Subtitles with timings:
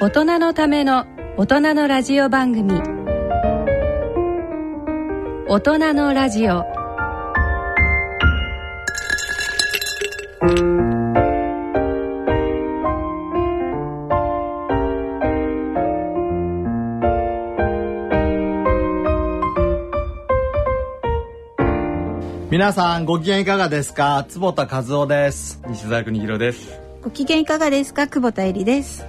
[0.00, 2.80] 大人のための大人のラジオ番組。
[5.48, 6.64] 大人のラジオ。
[22.52, 24.24] 皆さんご機嫌いかがですか？
[24.28, 25.60] 坪田和夫です。
[25.66, 26.70] 西澤邦弘です。
[27.02, 28.06] ご機嫌いかがですか？
[28.06, 29.04] 久保田恵里です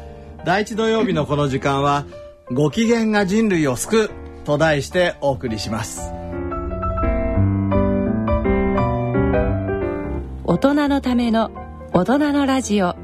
[0.45, 2.05] 第一土曜日のこの時間は
[2.52, 4.09] ご機嫌が人類を救う
[4.45, 6.13] と題してお送りします。
[10.45, 11.52] 大人のための
[11.94, 12.95] 大人のラジオ。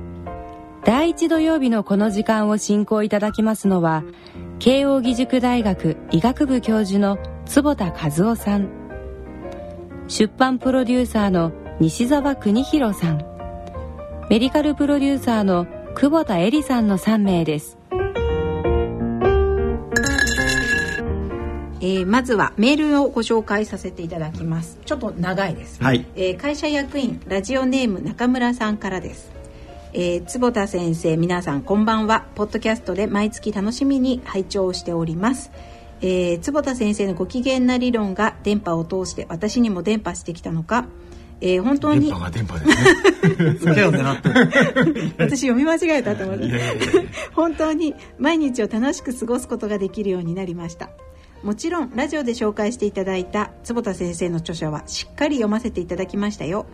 [0.84, 4.04] 第一土曜日のこの時間を進行いただきますのは
[4.60, 8.70] 慶應義塾大学医学部教授の坪田和夫さん。
[10.08, 13.18] 出版プロデューサーの西澤邦弘さん。
[14.30, 15.68] メディカルプロデューサーの
[15.98, 17.78] 久保田恵里さんの3名です。
[21.80, 24.78] えーまずはメールをご紹介させていただきます。
[24.86, 26.06] ちょっと長いです、はい。
[26.16, 29.32] えー会社役員ラジオネーム中村さんからです。
[29.94, 32.26] えー坪田先生皆さんこんばんは。
[32.36, 35.50] ポッドキャストで毎月楽しみに拝聴しております。
[36.02, 40.88] えー坪田先生のご機嫌な理論が電波を通して私にも伝播してきたのか、
[41.42, 42.08] えー本当に。
[42.08, 43.76] 電波が電波ですね。
[43.76, 44.30] 手を狙って。
[44.30, 46.46] る 私読み間違えたと思って。
[47.34, 50.90] 本当に毎日を楽しく過ごすことができるようになりました。
[51.44, 56.66] もちろんラジオで紹介していただいた坪田先生の著書はしっかり読ませていただきましたよ。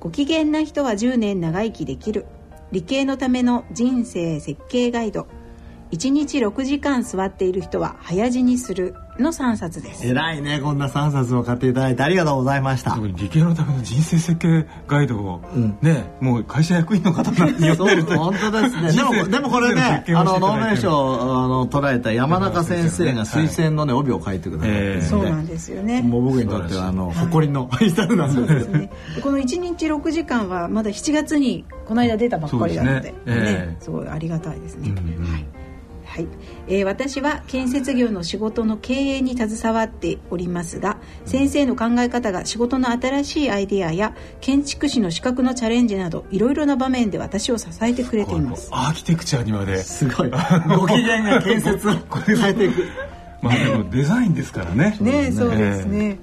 [0.00, 2.26] ご機嫌な人は10年長生きできる。
[2.72, 5.26] 理系のための人生設計ガイド。
[5.92, 10.06] 1日6時間座っている人は早死にするの3冊です。
[10.06, 12.92] 偉いねこんな3冊を買っていただいてありがとうございました。
[12.92, 15.78] 特に理系のための人生設計ガイドを、うん。
[15.80, 18.92] ねもう会社役員の方に読んそうでると 本当ですね。
[18.92, 20.90] でもでもこれねあのノーベル賞
[21.44, 23.26] あの捉えた山中先生がはい。
[23.26, 26.02] 推薦のね帯を書いてくださってるんで、そうなんですよね。
[26.02, 28.90] もう僕にとってはあの誇りの一冊なんですすね。
[29.22, 33.20] この1日6時間はまだ7月にこの間出たばっかりなので、そうですね。
[33.26, 34.90] ええすごいありがたいですね。
[34.90, 35.32] うんうん。
[35.32, 35.44] はい。
[36.16, 36.28] はい
[36.68, 40.96] えー私は建設業の仕事の経営に携わっておりますが
[41.26, 50.30] 先生の考え方が仕事の新しいアイデアや建築士の資格のチャレンジなどいろいろな場面で私を支えてくれていますアーキテクチャにまで、すごい
[50.78, 52.84] ご機嫌が建設を変えていく
[53.42, 56.18] まあでもデザインですからねねそうですね。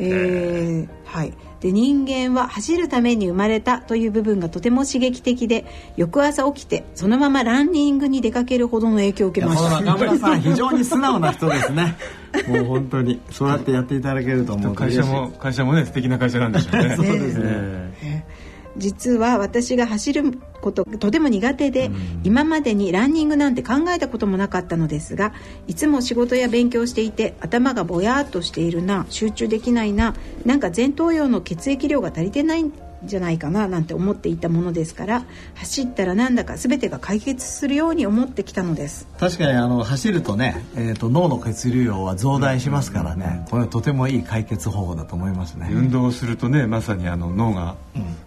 [0.00, 1.32] えーはい。
[1.60, 5.64] で人間は走るために生まれたという部分がとても刺激的で
[5.96, 9.80] 翌朝起きてそのままランニングに出かけるほどの影響を受けました。
[9.80, 11.96] 中村さん非常に素直な人ですね。
[12.46, 16.94] もう本当にそうやってやっていただけると思うと会社も会社もね素敵な会社なんでしょうね。
[16.96, 17.44] そうですね。
[18.02, 18.22] え
[18.78, 21.90] 実は私が走ることとても苦手で、
[22.24, 25.32] 今までにランニングなんて考えたこともなかったのですが
[25.66, 32.72] いつも仕事や勉強していて頭がぼやっとしているな集中できないななんか前頭葉の血液量が足りてないん
[33.04, 39.06] じゃないかななんて思っていたものですから走ったらなんだか全てが解決するように思ってきたのです。
[39.18, 45.68] 確かにあの走るとね、えー、と脳の血流量は増大しますからね、これはとてもいい解決方法だと思いますね。
[45.70, 47.76] え運動をするとねまさにあの脳が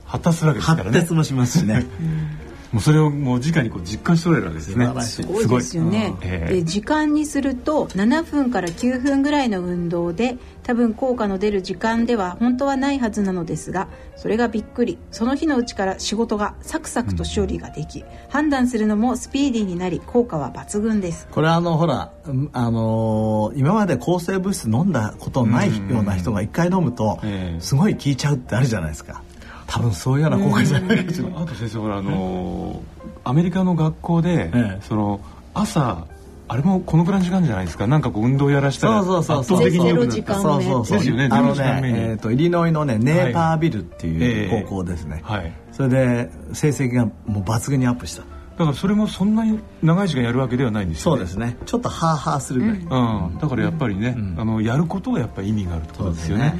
[0.05, 0.91] 発達するわけですからね。
[0.91, 1.85] 発達もしますしね
[2.71, 5.01] もうそれをもう直にこう実感しておられるわけですね。
[5.01, 6.13] すごいですよね。
[6.21, 14.97] で時間にすると7分から9分ぐらいの運動で多分効果の出る時間では本当はないはずなのですがそれがびっくり。
[15.11, 21.27] その日のうちから仕事がサクサクと処理ができ、判断するのもスピーディーになり効果は抜群です。
[21.29, 27.61] これあのほらうんあのー今まで抗生物質飲んだことのないような人が一回飲むとええ。
[27.61, 29.23] すごい効いちゃうってあるじゃないですか
[29.71, 31.27] 多分そういうような効果じゃないかしら。
[31.29, 32.79] あと先生ほらあのー
[33.23, 34.79] アメリカの学校で、ええ。
[34.81, 35.21] その
[35.53, 36.07] 朝
[36.47, 37.87] あれもこのくらいの時間じゃないですか。
[37.87, 40.97] なんかこう運動やらしたらそうそうそう的に良くそうそうそう。
[40.97, 41.29] ですよね。
[41.31, 45.53] あのねえー、とイリノイのねネーパービルってはいいう高校ですね、はい。
[45.71, 48.23] それで成績がもう抜群にアップした。
[48.23, 51.17] だからそれもそんなに長い時間やるわけではないんですよね。
[51.19, 51.57] そうですね。
[51.65, 54.35] ちょっとハーハーするぐらい、うん、だからやっぱりね、うん。
[54.37, 56.53] あのやることはやっぱり意味があるってことですよね。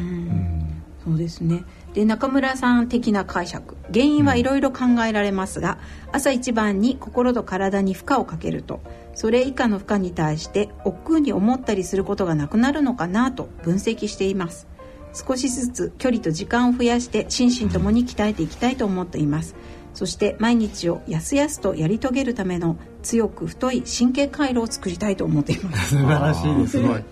[1.03, 1.49] そうですうん。
[1.49, 1.57] そう
[1.93, 3.75] で中村さん的な解釈。
[3.93, 5.77] 原因はいろいろ考えられますが、
[6.11, 8.81] 朝一番に心と体に負荷をかけると
[9.13, 14.67] それ以下の負荷に対して億劫に思ったりすることがなくなるのかなと分析しています。
[15.13, 19.55] 少しずつ距離と時間を増やして心身ともに鍛えていきたいと思っています。
[19.93, 25.97] そして毎日をやすやすとやり遂げるための強く太い神経回路を作りたいと思っています。
[25.97, 26.79] 素晴らしいです。
[26.79, 27.03] ね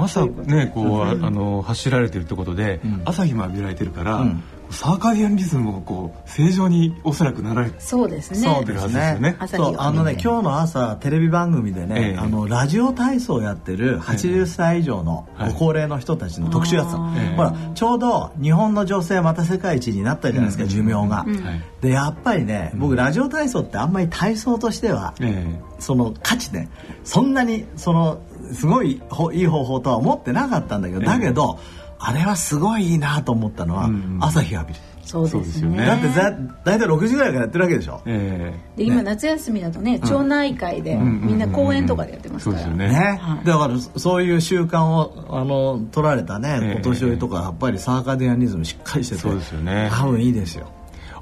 [0.00, 4.42] 朝ねこう、あの走られてるってことで、朝日も浴びられてるから、うん。
[4.72, 8.38] サーカディアンリズムもこう正常におそらくなられてそうですね。
[8.38, 9.36] そうですね。
[9.46, 12.18] そうあのね今日の朝テレビ番組でね、ええ。
[12.18, 15.52] あのラジオ体操をやってる80歳以上のはい。
[15.52, 17.36] ご高齢の人たちの特集やってたの、ええ。
[17.36, 20.70] ほらちょうど日本の女性また世界一になったじゃないですか、うん。
[20.70, 21.82] 寿命が、はい。
[21.82, 25.44] でやっぱりね僕ラジオ体操ってあんまり体操としては、え。
[25.80, 26.70] その価値ね
[27.04, 31.06] そんなにそのすごいほいい方法とは思ってなかったんだけど、ええ。
[31.06, 31.58] だけど
[31.98, 34.80] あれはすごいいいなと思ったのは、うん朝日浴びる。
[35.04, 35.84] そうそうですよね。
[35.84, 36.30] だってざ
[36.64, 38.78] 大体6時ぐらいからやってるわけでしょ、ええ。
[38.78, 42.66] で今夏休みだとね町内会でみんな公園とかでやってますから。
[42.68, 43.20] ね。
[43.44, 46.78] だからそそういう習慣をあの取られたね、ええ。
[46.78, 49.90] お年寄りとかやっぱりサーカディアンリズムしっかりしててそうですよね。
[49.92, 50.66] 多分いいですよ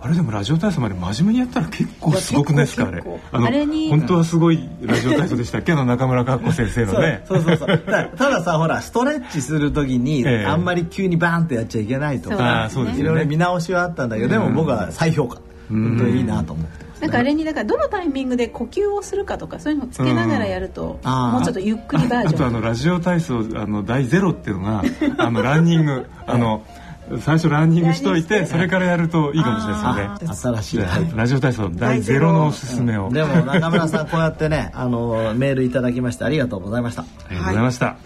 [0.02, 3.02] あれでもラジオ体操まで真面目にやったら結構すごくないですかあれ？
[3.32, 5.72] あのあれに本当はすごいラジオ体操でしたっけ？
[5.72, 7.22] あの中村佳子先生のね。
[7.28, 7.68] そうそうそう。
[7.68, 10.46] そうだたださほらストレッチする時に、ええ。
[10.46, 15.36] あんまり急にバーンってやっちゃいけないとかあそうですいろいろ見直しはあったんだけど、でも僕は再評価、
[15.68, 17.10] 本当にいいなと思ってなん。
[17.10, 22.34] かあれにだからどのタイミングで呼吸をするかとかそういうのをつけながらやると、もうちょっとゆっくりバージョン。
[22.34, 24.82] あとあのラジオ体操あの第ゼロっていうのが
[25.18, 26.64] あのランニングあの
[27.18, 30.60] 最初ランニングしといてそれからやるといいかもしれないですよね。
[30.60, 30.76] 新しい。
[30.76, 32.32] じゃあラジオ体操第ゼロ。
[32.32, 37.02] のおすすめを、でも中村さんこうやってね あのメールいただきましてありがとうございました。
[37.02, 37.96] ありがとうございました、あ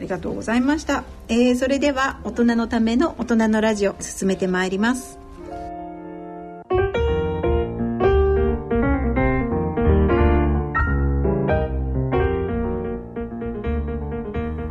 [0.00, 5.18] りがとうございました、えーそれでは大人のための大人のラジオ進めてまいります。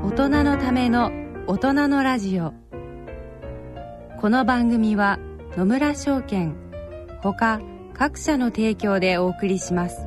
[0.03, 1.11] 大人のための
[1.47, 2.53] 大人のラジオ
[4.21, 5.17] この番組は
[5.57, 6.55] 野村証券
[7.23, 7.59] ほか
[7.95, 10.05] 各社の提供でお送りします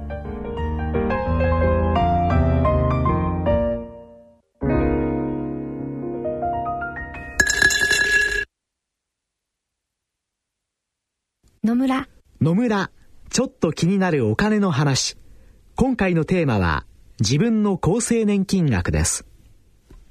[11.65, 12.07] 野村
[12.41, 12.93] 野村、
[13.31, 15.17] ちょっと気になるお金の話。
[15.75, 16.87] 今回のテーマは、
[17.19, 19.27] 自分の厚生年金額です。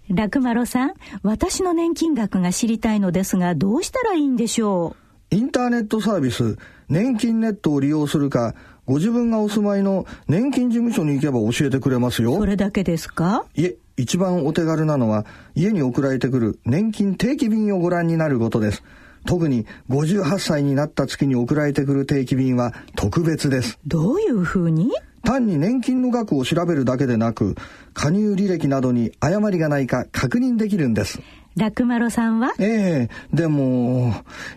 [0.09, 4.95] 楽丸さん私の年金額が知りたいのですがどうしたらいいんでしょ
[5.31, 6.57] インターネットサービス、
[6.89, 8.53] 年金ネットを利用するか、
[8.85, 12.45] ご自分がお住まいの年金事務所に行けば教えてくれますようそ。
[12.45, 13.45] れだけですか？
[13.55, 18.83] いえ、一番お手軽なのは、家に送られてくる年金定期便をご覧になることです。
[19.25, 23.79] 特に58歳になった月に送られてくる定期便は特別です。
[23.87, 24.91] どういうふうに？
[25.23, 27.55] 単に年金の額を調べるだけでなく、
[27.93, 31.21] 加入履歴などに誤りがないか確認できるんです。
[31.55, 32.51] 楽丸さんは？
[32.59, 34.13] ええでも、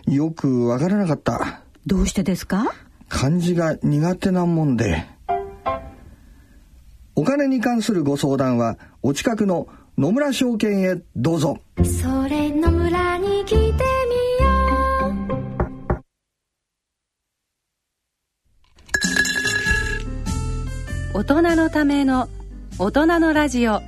[0.07, 1.61] よくわからなかった。
[1.85, 2.73] どうしてですか？
[3.07, 5.05] 漢字が苦手なもんで。
[7.15, 11.59] お金に関するご相談は、お近くの野村証券へどうぞ。
[21.17, 22.29] 大人のための
[22.77, 23.81] 大人のラジオ。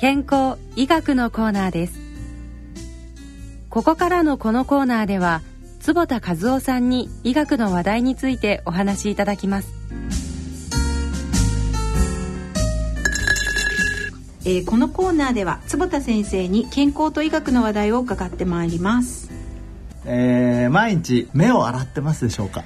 [0.00, 2.00] 健康医学のコーナーです。
[3.68, 5.42] ここからのこのコーナーでは
[5.80, 9.74] 坪田和夫さんに医学の話題についてお話しいただきます。
[14.46, 19.30] えーこのコーナーでは坪田先生に健康と医学の話題を伺ってまいります。
[20.06, 22.64] えー毎日目を洗ってますでしょうか？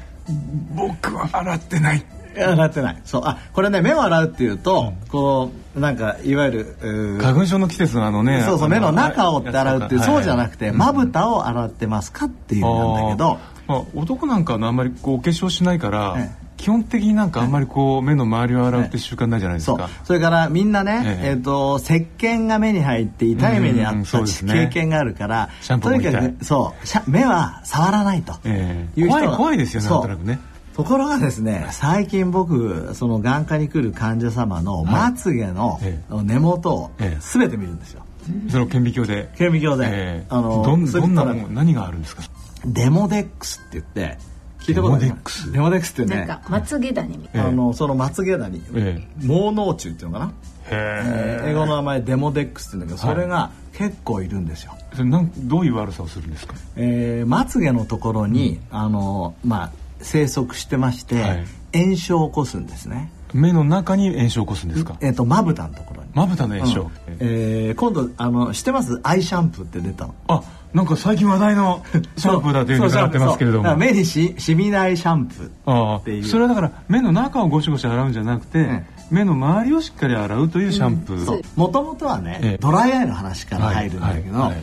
[0.77, 2.05] 僕は洗ってない
[2.43, 3.01] 洗ってない。
[3.05, 3.23] そう。
[3.25, 8.43] あこれね目を洗うっていうと、こうなんかいわゆる花粉症の季節のあのね。
[8.43, 13.39] そうそう目の中をって洗うっていうそうじゃなくてまぶたたを洗ってますかっていうのなんだけど。
[13.67, 21.31] まあ、男なんかはあんまりこうお化粧しないから、え基本的になんかあんまりこう目の周りを洗うって習慣ないじゃないですか、それからみんなね、ええ。
[21.31, 25.51] えー、と石鹸が目に入って痛い目にあうんった経験があるから、
[25.81, 26.75] とにかくそ
[27.07, 29.01] う目は触らないとええ。
[29.01, 30.39] いう人が怖い怖いですよねなんとなくね
[30.77, 37.19] ところがですね最近僕その眼科に来る患者様のまつげのえ根元をええ。
[37.21, 38.03] 全て見るんですよ。
[38.51, 39.31] その顕微鏡で？
[39.37, 39.91] 顕微鏡で、え
[40.23, 40.27] え。
[40.29, 42.23] あのどんどんなもん何があるんですか？
[42.67, 44.19] Demodexって言って
[44.59, 46.17] 聞いたこと Demodex？Demodexってね。
[46.17, 47.49] なんかまつげダニみたいええ。
[47.49, 50.31] あのそのまつげダニ、え毛嚢虫っていうのかな、へ
[50.73, 51.41] え。
[51.47, 56.55] ー英語の名前 Demodex って言うんだけどそれが結構いるんですよ、それなんどういう悪さをするんですか？
[56.77, 61.45] えーまつげのところに、あのまあ生息してまして、はい。
[61.75, 63.11] 炎症を起こすんですね。
[63.35, 64.97] 目の中に炎症を起こすんですか？
[65.01, 66.91] えっ、とまぶたのところに、まぶたの炎症、うん。
[67.21, 69.01] えー今度あの知ってます？
[69.03, 70.15] アイシャンプーって出たの。
[70.29, 71.83] あなんか最近話題の
[72.17, 73.77] シャンプーだというふうに伺ってますけれども。
[73.77, 76.25] 目にし染みないシャンプーあっていう。
[76.25, 82.59] あそれはだから目の中をゴシゴシ洗うんじゃなくて、ん目の周りをしっかり洗うというシャンプー、もともとはね、ええ。
[82.61, 84.51] ドライアイの話から入るんだけど、はいはい。
[84.51, 84.63] はい。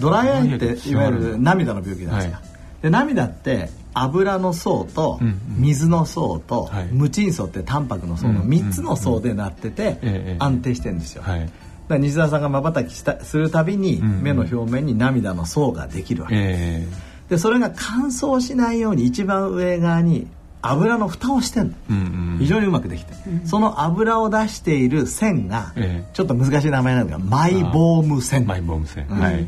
[0.00, 2.82] ドライアイっていわゆる涙の病気なんですか、はい。
[2.82, 5.20] で涙って油の層と
[5.56, 6.86] 水の層とはい。
[6.90, 11.40] 無鎮層ってタンパクの層のうん3つの層でなっててええ安定してるんですよ、はい。
[11.40, 11.52] だか
[11.88, 16.86] ら西澤さんがまばたきしたするたびに目の表面に涙の層ができるわけ、え
[17.28, 20.26] でそれが乾燥しないように一番上側に
[20.62, 21.74] 油の蓋をしてんの。
[21.90, 22.00] えうんう
[22.36, 22.38] ん。
[22.38, 26.10] 非常にうまくできてる、その油を出している線がええ。
[26.14, 28.46] ちょっと難しい名前なんだがマイボーム線。
[28.46, 29.18] マイボーム線、うん。
[29.18, 29.46] はい。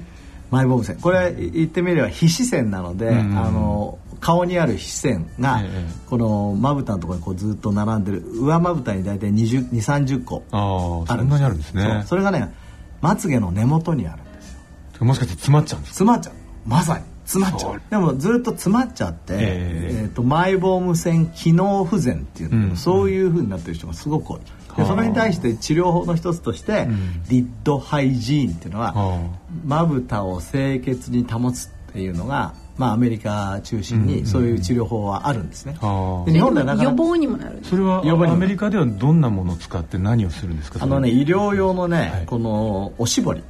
[0.51, 0.97] マイボーム線。
[0.97, 3.39] これ言ってみれば皮脂線なので、うんうん。
[3.39, 5.85] あの顔にある皮脂線が、ええ。
[6.09, 10.43] このまぶたのところにこうずっと並んでる上まぶたに大体2 0 3 0個
[11.09, 11.83] あるんですね。
[11.83, 12.03] そう。
[12.09, 12.53] それがね
[13.01, 14.53] まつげの根元にあるんです
[14.99, 15.07] よ。
[15.07, 15.95] もしかして詰まっちゃうんですか？
[15.95, 16.35] 詰まっちゃう。
[16.67, 17.05] まさに。
[17.27, 19.41] 詰まっちゃそうでもずっと詰まっちゃって、ええ。
[20.03, 22.77] えーとマイボーム線機能不全っていううん。
[22.77, 24.41] そういうふうになってる人がすごく多い。
[24.77, 24.95] ではあ。
[24.95, 29.19] それに対して治療法の一つとして、んリッドハイジーンっていうのは、あ。
[29.65, 35.77] まぶたを清潔に保つっていうのが、まあ、アメリカ中心うんにそういう治療法はあるんですね。
[35.81, 37.59] ああで日本ではなかなか予防にもなる。
[37.63, 38.37] それは予防にも。
[38.37, 40.79] アメリカではどんなものを使って何をするんですか？
[40.83, 42.27] あのね医療用のね、はい。
[42.27, 43.43] このおしぼり。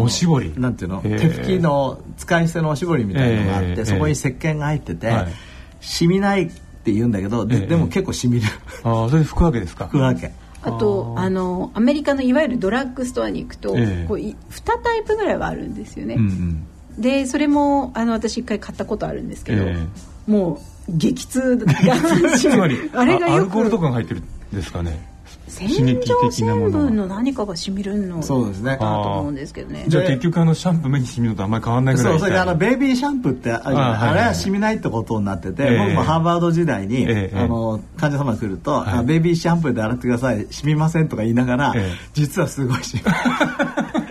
[0.00, 0.52] おしぼり。
[0.56, 1.02] なんていうの？
[1.04, 5.32] へえ手拭きの使い捨てのおしぼりみたいのがあって、ええそこに石鹸が入ってて、はい。
[5.80, 8.48] 染みないって言うんだけどで,、ええでも結構染みる。
[8.82, 9.84] ああそれで拭くわけですか？
[9.84, 10.32] 拭くわけ。
[10.62, 14.06] あとあのアメリカのいわゆるドラッグストアに行くと、ええ。
[14.08, 16.66] こうい2タイプぐらいはあるんですよね、うんうん
[16.98, 19.86] でそれもあの私一回買ったことあるんですけど、え
[20.26, 21.72] もう激痛が
[22.36, 24.24] つまり あれがよアルコールとくかが入ってるん
[24.56, 25.14] ですかね？
[25.46, 25.68] 洗
[26.00, 28.76] 浄成分の何かが染みるのそうですね。
[28.76, 29.84] かなと思うんですけどね。
[29.88, 34.10] じゃあで結局あのシャンプー目に染みるのとあんまり変わんないぐらいそうそれであのベイビーシャンプーってあるじゃないあはいはい。
[34.10, 35.78] あれは染みないってことになってて、ええ。
[35.78, 41.92] 僕もハーバード時代に、ええあの患者様が来ると、ベイビーシャンプーで洗ってください染みませんとか言いながら、ええ。
[42.14, 44.03] 実はすごい染みそう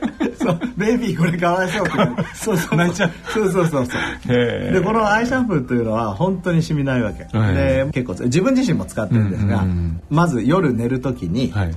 [0.78, 1.98] ベイビーこれかわいそうって
[2.34, 3.12] そうそう泣いちゃう。
[3.34, 4.28] そうそうそうそう。
[4.28, 7.56] でこのアイシャンプーというのは本当に染みないわけ、はい。
[7.56, 10.02] で結構自分自身も使ってるんですが、うんうんうん。
[10.10, 11.76] まず夜寝る時に、はい。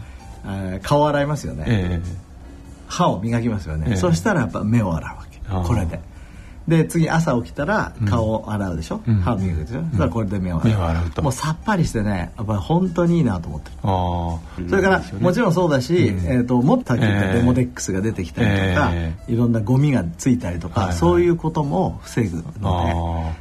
[0.48, 2.00] えー顔洗いますよね、え
[2.86, 3.96] 歯を磨きますよね、ええ。
[3.96, 5.66] そしたらやっぱ目を洗うわけ。
[5.68, 6.00] これで
[6.68, 9.16] で次朝起きたら顔を洗うでしょ、うん。
[9.20, 10.76] 歯を磨くでしょ、そしたらこれで目を洗う。
[10.76, 11.22] 目を洗うと。
[11.22, 13.76] もうさっぱりしてねやっぱり本当にいいなと思ってる。
[13.76, 16.26] えああそれからもちろんそうだし、うん。
[16.26, 20.98] えー、ともっとさっき言デモデックスが出てきたりとか、えいろんなゴミがついたりとか、はいはい。
[20.98, 22.94] そういうことも防ぐの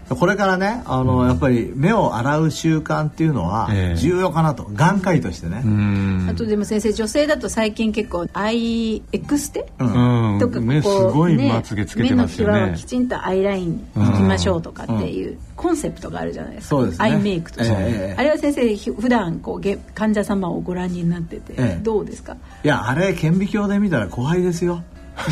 [0.09, 0.15] で。
[0.15, 3.97] これからねあの、やっぱり目を洗う習慣っていうのはええ。
[3.97, 4.69] 重要かなと。
[4.73, 6.27] 眼科医としてね、うん。
[6.29, 9.71] あとでも先生女性だと最近結構アイエクステ？
[9.79, 10.33] うん。
[10.33, 10.39] うん。
[10.39, 12.53] とか目すこうごいねまつげつけてますよね。
[12.53, 17.05] 目の際はきちんとアイライン引きましょうとかっていうコンセプトがあるじゃないですか、そうですね。
[17.05, 21.83] アイメイクとして、ええあれは先生ひ普段こうげ患者様をご覧になってて、ええ。
[21.83, 22.35] どうですか？
[22.63, 24.83] いやあれ顕微鏡で見たら怖いですよ。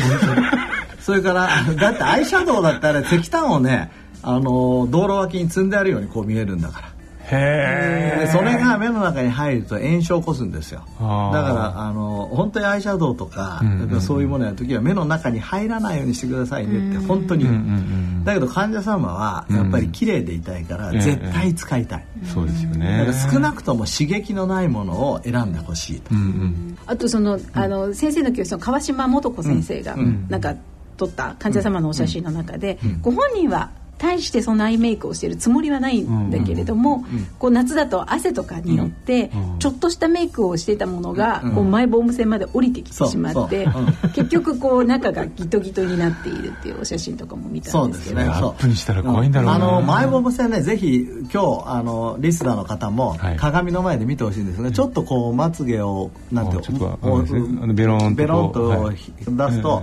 [1.00, 1.48] それから
[1.78, 3.90] だってアイシャドウだってあれ石炭をね
[4.22, 6.88] あの道路脇に積んであるようにこう見えるんだから
[7.30, 10.80] へそれが目の中に入ると炎症を起こすんですよ。
[10.80, 14.00] だからあの本当にアイシャドウとか,、うんうんうん。
[14.00, 17.68] そういうものやる時は目の中に入らないようにしてくださいねって本当に言う、うんうん。
[17.68, 17.72] う
[18.10, 26.14] んだけど患者様はやっぱり綺麗でいたいからうん絶対使いたい、そうですよだねから少なくとも刺激のないものを選んでほしいと。
[26.14, 26.78] うんうん。
[26.86, 30.26] あとその,、あの先生の教室の川島素子先生が、うん。
[30.30, 30.54] なんか
[30.96, 37.04] 撮った患者様のお写真の中で、ご本人は大してそのアイメイクをしているつもりはないんだけれども、
[37.38, 39.58] こう夏だと汗とかによって、うん。
[39.58, 41.54] ちょっとしたメイクをしていたものが、うん。
[41.54, 43.66] こうマイボーム線まで降りてきてしまって、
[44.14, 48.16] 結局こう中がギトギトになっているっていうお写真とかも見たそうんでけど。
[48.16, 48.34] ですすね。
[48.34, 49.54] アップにしたら怖いんだろうな。
[49.54, 53.36] あのマイボーム線ねぜひ今日あのリスナーの方もはい。
[53.36, 57.22] 鏡の前で見てほしいんですが、ちょっとこうまつげをなんていうあちょっとおあ
[57.66, 58.96] のベローンとこうベロンとはい。
[58.96, 59.82] 出すと、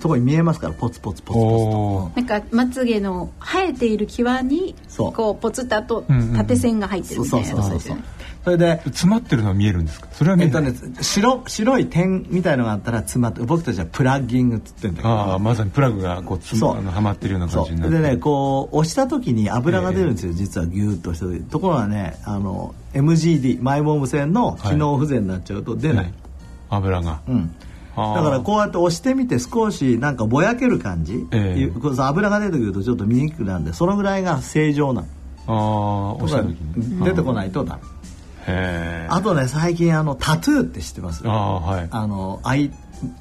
[0.00, 2.16] そこに見えますからポツポツポツポおー。
[2.16, 5.12] なんかまつげの生えている際にそう。
[5.12, 7.78] こうポツッとあとうんうん縦線が入ってツとるみたいなそうそうそうそう。
[7.78, 8.02] やつですよね
[8.44, 10.08] それで詰まってるのは見えるんですか？
[10.12, 10.64] それは見えない。
[10.64, 15.08] えっとね白白い点みたいのがあったら詰まって僕たちはプラッギングっつってんだけど。
[15.08, 16.78] ああまさにプラグがこうつそう。
[16.78, 21.40] あのはまってるようなそう感じになってでねこう押した時に油が出るんですよ、実はギューッとした時。
[21.42, 26.14] ところがねあの MGD マイボーム線の機能不全になっちゃうと出ない、はい
[26.70, 27.20] 油が。
[27.28, 27.54] うん
[28.14, 31.60] だからこうやって押してみて少しなんかぼやける感じ、ええ。
[31.60, 35.02] いうこう油が出てくるとちょっと見にくくなるんでそのぐらいが正常な。
[35.46, 37.04] ああ押した時に。
[37.04, 37.80] 出てこないとダメ。
[37.82, 37.84] へ
[38.48, 41.22] えあとね最近あのタトゥーって知ってます？
[41.26, 41.88] ああはい。
[41.90, 42.70] あのアイ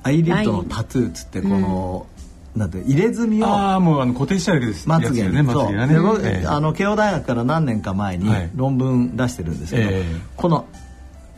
[0.04, 2.08] アイリッドのタトゥーっつってこの、
[2.56, 5.44] なんて入れ墨をああもうあの固定してあるわけですまつげね。
[5.44, 5.96] まつげがね。
[6.24, 6.48] ええ。
[6.48, 8.50] あの慶応大学から何年か前にはい。
[8.56, 10.06] 論文出してるんですけど、ええ。
[10.36, 10.66] この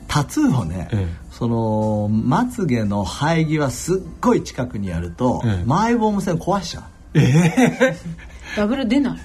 [0.10, 1.30] タトゥーをね、ええ。
[1.32, 5.64] そのまつげの生え際すっごい近くにやると、ええ。
[5.66, 6.84] マイボーム線壊しちゃう。
[7.14, 7.98] ええ。
[8.60, 9.20] 油出ない。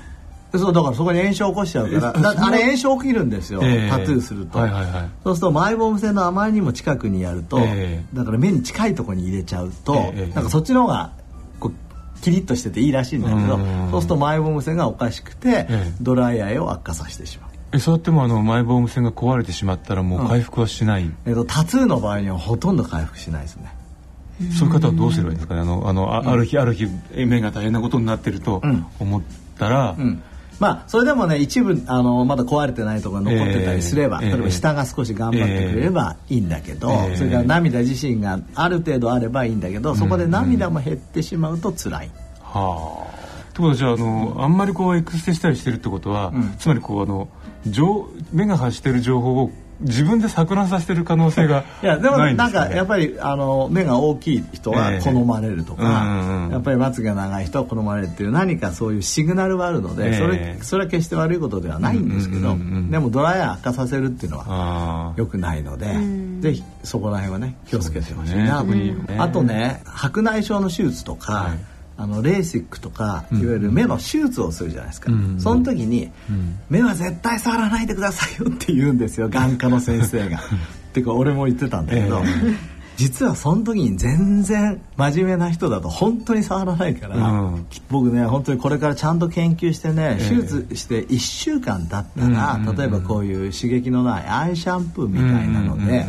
[0.58, 3.90] そうだからそこに炎症を起こしちゃうから あれ炎症起きるんですよ、ええ。
[3.90, 5.10] タトゥーすると、はいはいはい。
[5.24, 8.04] そうするとマイボーム線のあまりにも近くにやると、ええ。
[8.16, 10.34] だから目に近いところに入れちゃうと、ええ。
[10.34, 11.10] なんかそっちの方が
[11.58, 13.90] こうキリッとしてていいらしいんだけどうん。
[13.90, 15.92] そうするとマイボーム線がおかしくて、ええ。
[16.00, 17.53] ドライアイを悪化させてしまう。
[17.74, 23.74] えそうやってもあのマイボーム腺が壊れてしまったらもう回復はしない、えっと、タトゥーの場合にはほとんど回復しないですね。
[24.56, 25.60] そういう方はどうすればいいんですかね？
[25.60, 28.86] あのあのあある日ある日え目が大変なことになってるとうん。
[28.98, 29.22] 思っ
[29.58, 30.22] たら、うん。
[30.60, 42.10] まあそれでもね一部あのまだ壊れてないところが残ってたりすれば、ええ例えば下が少し頑張ってくれればいいんだけど、ええそれから涙自身がある程度あればいいんだけどそこで涙も減ってしまうと辛い。
[42.40, 43.13] はあ。
[43.54, 46.56] ってことはじゃああのあんまりこうエクステしたりしてるってことは、ん。
[46.58, 47.28] つまりこうあの
[47.66, 56.48] 情目が発してる情報を自分で錯乱させてる可能性がいやでもないんでなんすか、やっぱりあの目が大きい人は好まれるとええうんうんうん。
[56.48, 60.18] かやっぱりまつげが長い人は好まれるっていう何かそういうシグナルはあるのでええ。
[60.18, 62.90] それそれは決して悪いことではないんですけどうんうんうんうん。
[62.90, 65.94] でもドライアイ悪化させるっていうのはあ良くないので
[66.40, 68.64] ぜひそこら辺はね気をつけてほしいな
[69.18, 75.40] あとね白内障の手術とか、はいあのレーシックとかいわゆる目の手術をするじゃないですか、うん。
[75.40, 76.10] その時に、
[76.68, 80.38] 目は絶対触らないでくださいよって言うんですよ 眼科の先生が。
[80.90, 82.74] っていうか俺も言ってたんだけど、ええ。
[82.96, 87.66] 実はその時に全然真面目な人だと本当に触らないから、うん。
[87.90, 90.28] 僕ね本当にこれからちゃんと研究してね、ええ。
[90.28, 96.06] 手術して1週間経ったら、うんうんうん例えばこういう刺激のないアイシャンプーみたいなので、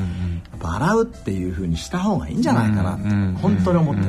[0.62, 4.08] 洗うっていう風にした方がいいんじゃないかなって、本当に思ってる。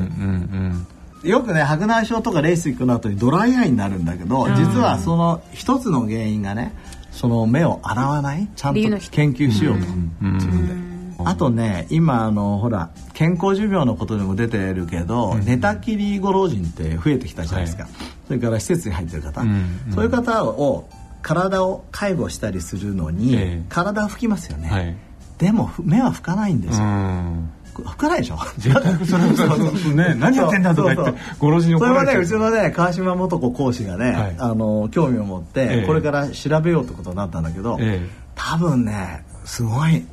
[1.23, 6.73] うんうんよくね白内障とかレーシックの後にドライアイになるんだけど実はその一つの原因がね
[7.11, 9.85] その目を洗わないちゃんと研究しようと。
[10.21, 10.33] うん。
[10.35, 10.87] 自分で。
[11.25, 17.91] あとね今あのほら健康寿命のことでも出てるけど、寝たきりご老人って増えてきたじゃないですか、はい。
[18.27, 19.49] それから施設に入ってる方、うん。
[19.49, 20.87] うんそういう方を
[21.23, 23.65] 体を介護したりするのに、ええ。
[23.67, 24.95] 体を拭きますよね、はい。
[25.39, 27.51] でもふ目は拭かないんですうよ、ん
[27.83, 28.37] 拭かないでしょ？
[28.57, 32.41] 絶対それ何やってんだとか言ってご老人に怒それはられちゃう。
[32.41, 34.35] ねうちのね川島素子講師がね、はい。
[34.39, 35.87] あの興味を持って、ええ。
[35.87, 38.09] これから調べようってことになったんだけど、ええ。
[38.35, 40.05] 多分ねすごい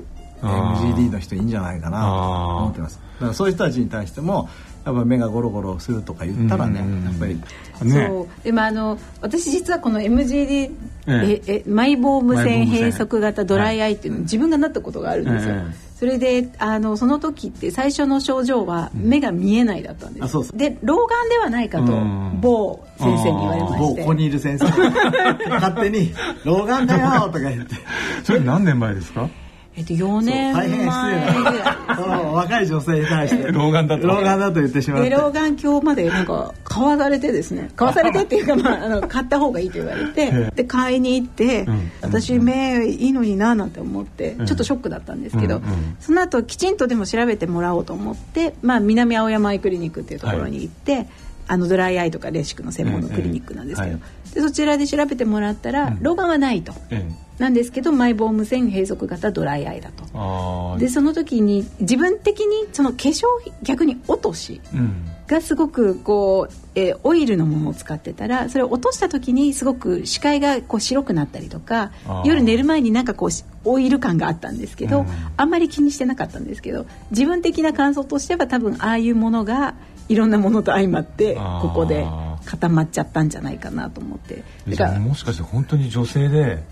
[0.42, 3.00] MGD の人いいんじゃないかなと思ってます。
[3.14, 4.48] だからそういう人たちに対しても
[4.84, 8.06] やっぱ目がゴロゴロするとか言ったらね、うんやっぱりね。
[8.08, 8.44] そう。
[8.44, 10.70] でもあの私実はこの MGD
[11.06, 11.62] ええ。
[11.64, 12.66] えマイボームマイボーム線。
[12.66, 20.58] 線閉塞型ドライアイっていうのに自分がなったことがあるんですよ、ええそれであのその時って最初の症状は目が見えないだったんです、うそう。
[20.58, 22.38] で老眼ではないかとうん。
[22.42, 24.66] 某先生に言われま某こしてこにいる先生。
[25.48, 26.12] 勝手に
[26.44, 27.76] 「老眼だよ」とか言って。
[28.22, 29.30] それ何年前ですか？
[29.76, 31.54] えっと4年大変失前礼ぐらい。
[31.54, 35.10] なその若い女性に対して老眼だと老眼だと言ってしまって。
[35.10, 37.70] で老眼鏡までなんか買わされてですね。
[37.74, 41.90] 買わされてっていうか、まあ、 あの買った方がいいと言われてで買いに行って、ん。
[42.02, 51.06] 私目いいのにななんて思ってちょっとショックだったんですけど、うんうんその後きちんとでも調べてもらおうと思って、まあ、南青山アイクリニックっていうところに行って、
[51.46, 54.02] あのドライアイとかレーシックの専門のクリニックなんですけど、うんうん
[54.34, 56.72] でそちらで調べてもらったら、老眼はないと。
[56.90, 57.24] ええ。
[57.38, 60.76] なんですけどマイボーム線閉塞型ドライアイだと。
[60.78, 63.26] でその時に自分的にその化粧
[63.62, 65.10] 逆に落としうん。
[65.26, 71.90] がすごくこう、えーオイルのものを使ってたらそれを落とした時にすごく視界がこう白くなったりとか
[72.24, 75.06] 夜寝る前になんかこうしオイル感があったんですけど、うん。
[75.36, 79.74] あんまり気にしてなかったんですけど自分的な感想としては多分ああいうものが
[80.08, 82.06] いろんなものと相まってここで
[82.44, 84.42] 固まっちゃったんじゃないかなと思って。
[84.76, 86.62] からもしかして本当に女性で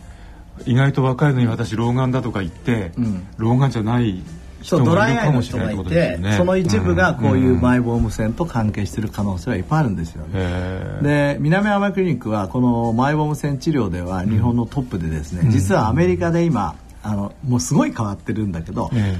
[0.66, 3.27] 意外と若いのに私老眼だとか言って、ん。
[3.38, 4.23] 老眼じゃない
[4.62, 6.37] そう人がいるドライアイのかもしれないって人がいてことですよね。
[6.37, 11.01] その一部がこういうイマイボーム線と関係している可能性はいっぱいあるんですよね。
[11.03, 19.18] で南青山クリニックはこのマイボーム線治療では日本のトップでですね、実はアメリカで今あのもうすごい変わってるんだけどえ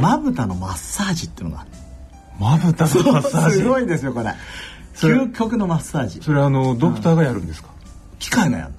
[0.00, 1.70] まぶたのマッサージっていうのがある
[2.38, 3.56] まぶたのマッサージ。
[3.58, 4.34] すごいんですよこれ。
[4.94, 6.20] 究極のマッサージ。
[6.22, 7.68] それあのドクターがやるんですか、
[8.18, 8.76] 機械がやるの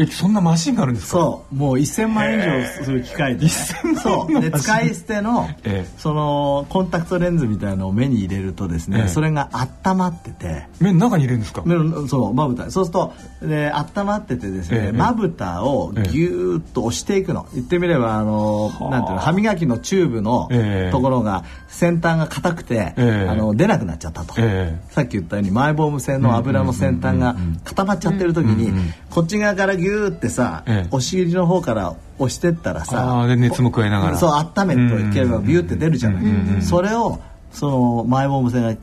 [0.00, 1.18] えそんなマシンがあるんですか？
[1.18, 1.54] そう。
[1.54, 4.40] もう1000万円以上する機械で、1000万そう。
[4.40, 5.94] で使い捨ての、ええ。
[5.98, 9.08] そのコンタクトレンズみたいなのを目に入れるとですね、ええ。
[9.08, 10.68] それが温まってて。
[10.78, 11.62] 目の中に入れるんですか？
[11.66, 12.70] 目のそうまぶた。
[12.70, 14.92] そうするとで温まっててですね、ええ。
[14.92, 17.48] まぶたをギューッと押していくの。
[17.52, 20.92] 言ってみればあのなんていうの歯磨きのチューブのええ。
[20.92, 23.28] ところが先端が硬くて、ええ。
[23.28, 27.34] あの出なくなっちゃったと、えさっき言ったようにマイボーム線の油の先端が
[27.64, 28.72] 固まっちゃってる時に、
[29.10, 30.88] こっち側からギューってさ、ええ。
[30.90, 34.18] お尻の方から押してったらあさ熱も加えながら。
[34.18, 37.20] そう温めといけばビューって出るじゃない、それを
[37.52, 38.76] そのマイボーム線が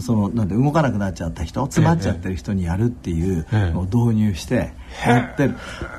[0.00, 4.72] そのなんて動かなくなっちゃった人詰まっちゃってる人にやるっていうのを導入して
[5.06, 5.54] やってる。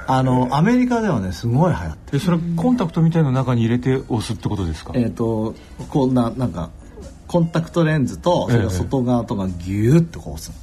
[0.07, 2.17] あのアメリカではねすごい流行ってる。
[2.17, 4.93] えそれコンタクトみたいなの中に入れて押すってことですか？
[4.95, 5.53] えっ、と
[5.89, 6.71] こんななんか
[7.27, 10.55] コンタクトレンズとそれが外側とかギューッとこう押すの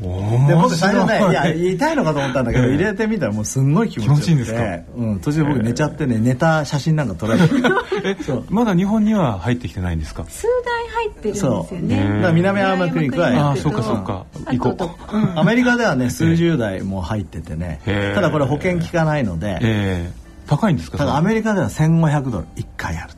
[0.00, 1.32] で僕最初ねい。
[1.32, 2.70] や痛いのかと思ったんだけど、ええ。
[2.74, 4.20] 入れてみたらもうすんごい気持ちよくて。
[4.20, 4.60] 気持ちいいんですか？
[4.96, 7.54] うん、途中で僕寝ちゃってね寝た写真なんか撮られて。
[8.04, 8.16] え
[8.50, 10.24] まだ日本には入ってきてないんですか？
[10.28, 11.80] 数台入ってるんですよそう。
[11.82, 14.24] ねだ南アーマークリニックはああそうかそうか。
[14.46, 14.84] あ行こと。
[14.86, 14.90] う
[15.36, 17.80] アメリカではね数十台も入っててね。
[17.86, 18.14] へえ。
[18.14, 19.58] ただこれ保険効かないので。
[19.60, 20.28] ええ。
[20.46, 20.98] 高いんですか？
[20.98, 23.14] ただアメリカでは1500ドル1回やる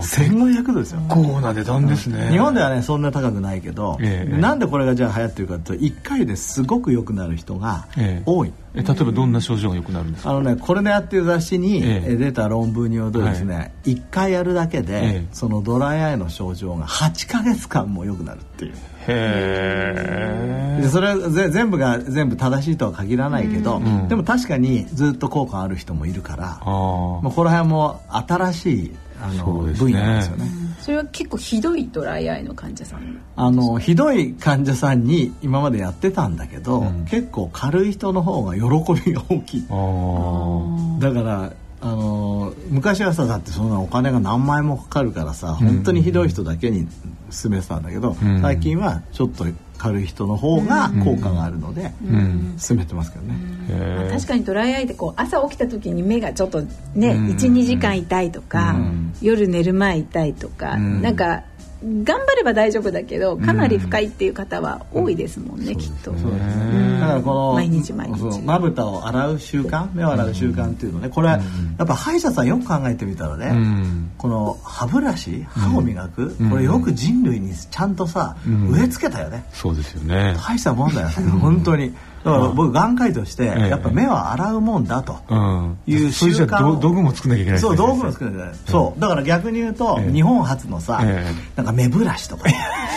[0.00, 1.00] 1500ドルですよ。
[1.08, 2.30] 結構な値段ですね。
[2.30, 8.22] 日本ではねそんな高くないけど、ええなんでこれがじゃあ流行ってるかというと1回ですごく良くなる人がええ。
[8.24, 10.30] 多い、え例えばどんな症状が良くなるんですか？
[10.30, 12.12] あのね、コルネアっていう雑誌にええ。
[12.12, 15.26] え出た論文によるとですね、1回やるだけで、ええ。
[15.32, 18.72] そのドライアイの症状が8ヶ月間も良くなるっていう。
[19.08, 24.08] へでそれはぜ全部が全部正しいとは限らないけど、ん。
[24.08, 28.92] でも確かにずっと効果ある人もいるから、あまあ、この辺も新しい
[29.22, 29.92] あの、そうですね。
[29.92, 30.50] 分野なんですよね。
[30.80, 33.20] それは結構ひどいドライアイの患者さん？
[33.36, 37.04] あのひどい患者さんに今までやってたんだけど、うん。
[37.04, 38.62] 結構軽い人の方が喜
[39.04, 39.62] びが大きい。
[39.62, 46.88] だからあの昔はさだってそんなお金が何万円もかかるからさ本当にひどい人だけに
[47.30, 48.40] 勧めてたんだけど、うん。
[48.40, 49.46] 最近はちょっと
[49.82, 52.56] 軽い人の方が効果があるので、うん。
[52.56, 53.34] 勧めてますけどね、
[53.68, 57.26] へえ確かにドライアイってこう朝起きた時に目がちょっとね、うん。
[57.30, 59.14] 12時間痛いとか、うん。
[59.20, 61.02] 夜寝る前痛いとか、うん。
[61.02, 61.42] なんか
[61.82, 66.12] 頑張れば大丈夫だけどかなり深いっていう方は多いですもんね、きっと。
[66.12, 66.64] そうですね。
[66.72, 67.00] うん。
[67.00, 68.40] だからこの毎日毎日。
[68.42, 71.38] まぶたを洗う習慣目を洗う習慣っていうのねこれは
[71.78, 74.10] やっぱ歯医者さんよく考えてみたらね、うん。
[74.16, 76.50] この歯ブラシ歯を磨く、うん。
[76.50, 78.68] これよく人類にちゃんとさ、うん。
[78.70, 79.44] 植え付けたよね。
[79.52, 80.36] そうですよね。
[80.38, 81.92] 大したもんだよね本当に
[82.24, 83.68] だから僕眼科医としてええ。
[83.68, 85.18] やっぱ目は洗うもんだと。
[85.28, 85.78] うん。
[85.86, 89.00] いう習慣をど道具も作んなきゃいけないそう道具も作るんだよそう。
[89.00, 90.12] だから逆に言うとええ。
[90.12, 91.24] 日本初のさえ
[91.56, 92.48] なんか目ブラシとか。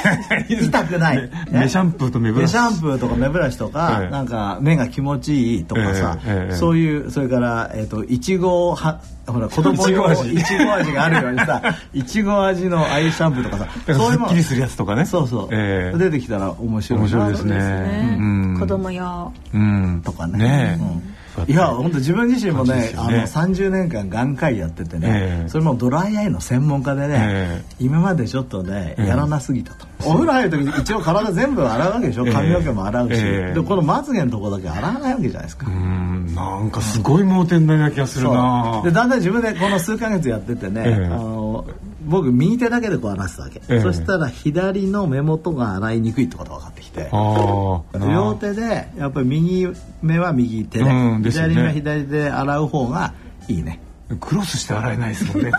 [0.50, 1.18] 痛くない。
[1.18, 2.56] ね目シャンプーと目ブラシ。
[2.56, 4.10] 目シャンプーとか目ブラシとか、ええ。
[4.12, 6.18] なんか目が気持ちいいとかさ、
[6.52, 11.62] そういうそれからえっ、といちごはほら子供用いちご味があるようにさ
[11.94, 15.06] いちご味のアイシャンプーとかさそういうものすっきりするやつとかね。
[15.06, 15.98] そうそう、ええ。
[15.98, 17.06] 出てきたら面白いな。
[17.06, 17.56] 面白いですね。
[17.56, 18.18] ですね。
[18.20, 18.60] うん。
[18.60, 19.34] 子供用。
[19.54, 20.02] うん。
[20.04, 20.38] とかね。
[20.38, 21.04] ねうん。
[21.12, 21.15] え
[21.48, 23.80] いや本当自分自身もねあの感じですよね。
[23.80, 25.50] 30年間眼科医やっててね、ええ。
[25.50, 29.08] それもドライアイの専門家でね、え今までちょっとねええ。
[29.08, 32.34] やらなすぎたと、お風呂入る時一応体全部洗うわけでしょええ。
[32.34, 33.54] 髪の毛も洗うし、ええ。
[33.54, 38.82] でこのまつげのとこだけ洗わないわけじゃないですか、うんなんかすごい盲点な気がするな。
[38.84, 41.06] でだんだん自分でこの数ヶ月やっててね、ええ。
[41.06, 41.66] あの
[42.06, 43.82] 僕右手だけでこう洗ってたわけ、ええ。
[43.82, 47.10] そしたら左の目元が洗いにくいってことが分かってきて。
[47.12, 49.68] 両手でやっぱり右
[50.02, 51.34] 目は右手で,、うんでね。
[51.34, 53.14] 左目は左手で洗う方が
[53.48, 53.82] いいね。
[54.20, 55.52] クロスして洗えないですもんね。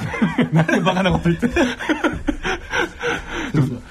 [0.53, 1.49] なんでバカなこと言って。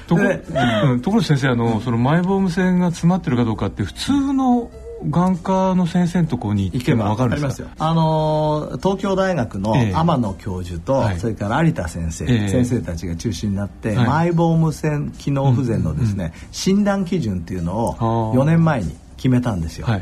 [0.07, 0.43] とこ,、で
[0.83, 4.69] うん、ところで先生あのそのマイボーム腺が詰まってるかどうかって普通の
[5.09, 7.69] 眼科の先生のところに行けばわかるんですか？
[7.79, 9.93] あのー東京大学のええ。
[9.95, 11.19] 天野教授と、はい。
[11.19, 12.49] それから有田先生、ええ。
[12.49, 14.07] 先生たちが中心になって、はい。
[14.07, 17.95] マイボーム腺機能不全のですね、診断基準っていうのを
[18.33, 18.39] あー。
[18.39, 19.87] 4年前に決めたんですよ。
[19.87, 20.01] はい。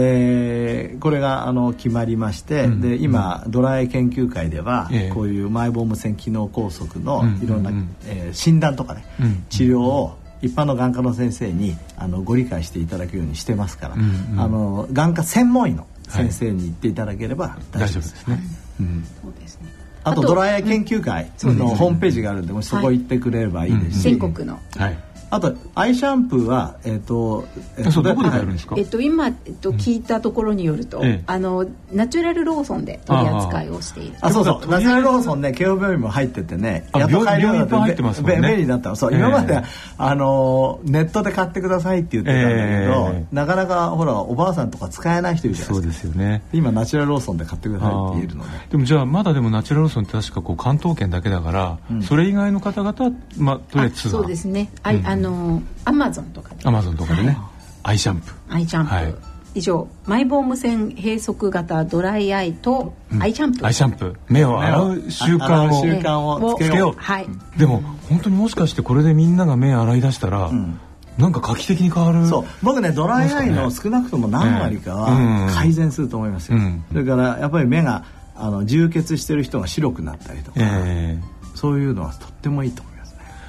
[0.00, 5.14] でこれがあの決まりまして、うんで今、ドライ研究会では、ええ。
[5.14, 7.76] こういうマイボーム腺機能梗塞のうんいろんな、うん。
[7.76, 9.44] うんえー診断とかね、うん。
[9.48, 14.40] 治療を一般の眼科の先生にあのご理解していただくようにしてますから、うんうん。
[14.40, 18.00] あの眼科専門医の先生に行っていただければ大大丈夫で。
[18.00, 18.42] 丈夫ですすね、
[18.80, 19.04] うん。
[19.22, 19.72] そうですね。
[20.04, 24.60] あとドライアイ研究会のホームページがあるんで、もしそこ行ってくれればいいですし、全国の。
[24.76, 24.98] はい
[25.30, 31.24] あとアイシャンプーはえっ、と、えっとそうどこで買えるんですか、えっと、今、えっと、聞いたところによると、ええ。
[31.26, 34.16] あのナチュラルローソンで取り扱いをしている。
[34.20, 34.70] あそうそう。
[34.70, 36.88] ナチュラルローソンね慶応病院も入っててね。
[36.92, 38.40] あやっと買えるようにな病院いってますもんね。
[38.40, 38.90] べ便利だった。
[38.90, 39.18] のそう、ええ。
[39.18, 39.62] 今まで
[39.98, 43.34] あのネットで買ってくださいって言ってたんだけど、ええ。
[43.34, 46.08] なかなかほらおばあさんとか使えない人いるじゃないそうですか。
[46.08, 46.42] ですよね。
[46.52, 48.50] 今ナチュラルローソンで買ってくださいって言えるので。
[48.70, 52.02] でもじゃあまだでもナチュラルローソンって確かこう関東圏だけだから、うん。
[52.02, 54.70] それ以外の方々はまあとりあえあずそうですね。
[54.82, 56.60] あ,、うんあのアマゾンとかで。
[56.64, 57.38] アマゾンとかでね。
[57.82, 58.54] アイシャンプー。
[58.54, 59.14] アイシャンプー、はい。
[59.54, 64.16] 以上マイボーム腺閉塞型ドライアイとアイシャンプー、アイシャンプー。
[64.28, 65.82] 目を洗う習慣を。
[65.82, 67.00] 習慣をつけよう。
[67.00, 67.26] はい。
[67.56, 70.78] でも本当にもしかしてこれでみんなが目洗い出したら、ん。
[71.16, 72.44] なんか画期的に変わるそう。
[72.62, 75.46] 僕ねドライアイの少なくとも何割かうん。
[75.46, 76.84] は改善すると思いますよ、うん。
[76.92, 81.18] それからやっぱり目があの充血してる人が白くなったりとか、え。
[81.54, 82.95] そういうのはとってもいいと思います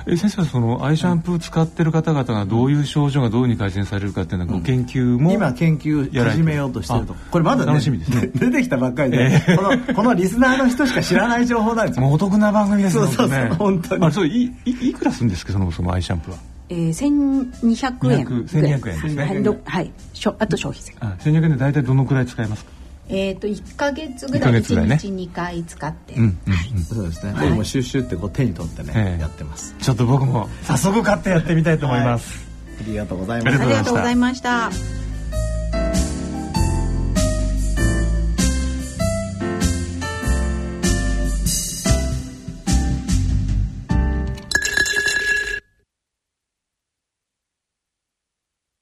[0.10, 7.13] え先生はそのアイシャンプー使ってる方々がどういう症状がどういうふうに改善されるかっていうのはご研究も、今研究始めようとしてると。
[7.30, 8.32] これまだね楽しみですね。
[8.36, 12.04] 出てきたばっかりで、このこのリスナーの人しか知らない情報なんですよ。
[12.04, 13.50] もうお得な番組ですねそうそうそうね。
[13.58, 14.06] 本当に。
[14.06, 16.38] あそういいいくらするんですかそのそのアイシャンプーは？
[16.70, 18.26] えー、1200円。
[18.26, 19.24] 1200 1200円ですね。
[19.26, 19.91] はいどはい。
[20.13, 20.93] しょあと消費税。
[21.00, 22.72] あ1200円で大体どのくらい使えますか？
[23.10, 24.96] えっ、と1か月ぐ一ヶらい月ぐらいね。
[24.96, 26.34] 1日2回使って、うんうん
[26.78, 26.84] うん。
[26.84, 29.22] そうですね、僕もシュッシュってこう手に取ってね、ええ。
[29.22, 29.76] やってます。
[29.80, 32.46] ちょっと僕も早速買ってやってみたいと思います、
[32.82, 33.58] ありがとうございます。
[33.58, 34.72] ありがとうありがとうございました。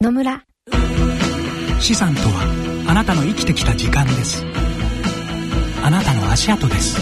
[0.01, 0.43] 野村。
[1.79, 2.74] 資産とは？
[2.87, 4.45] あなたの生きてきた時間です。
[5.83, 6.99] あなたの足跡です。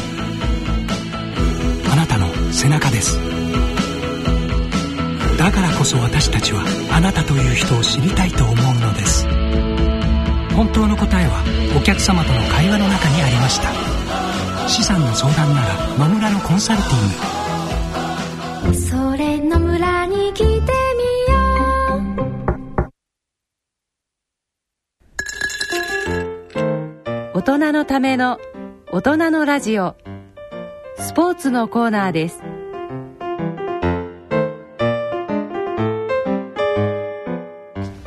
[1.92, 3.18] あなたの背中です。
[5.38, 9.28] だからこそ私たちはあなたという人を知りたいと思うのです。
[10.56, 11.44] 本当の答えは
[11.78, 13.70] お客様との会話の中にありました。
[14.70, 16.96] 資産の相談なら野村のコンサルティ
[18.72, 18.80] ング。
[18.80, 20.73] それ野村に来て
[27.46, 28.40] 大人のための
[28.90, 29.98] 大人のラジオ。
[30.98, 32.40] スポーツのコーナーです。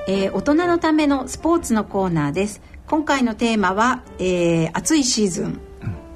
[0.08, 2.62] えー大人のためのスポーツのコーナーです。
[2.86, 5.60] 今回のテーマは、えー暑いシーズン、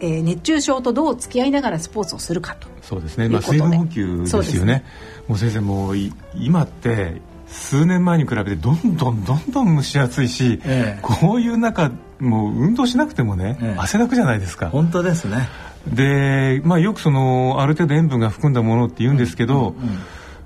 [0.01, 4.77] えー熱中症とどう付き合いながらスポーツをするかとそうですね、まあ、水分補給ですよね。
[4.77, 4.85] ね。
[5.29, 10.99] もう先生もうい今って数年前に比べてどんどんどんどん蒸し暑いし、ええ。
[11.03, 13.79] こういう中もう運動しなくてもね、ええ。
[13.79, 14.69] 汗だくじゃないですか。
[14.71, 15.49] 本当ですね。
[15.87, 19.75] で、まあ、よくそのある程度塩分が含んだものって言うんですけど、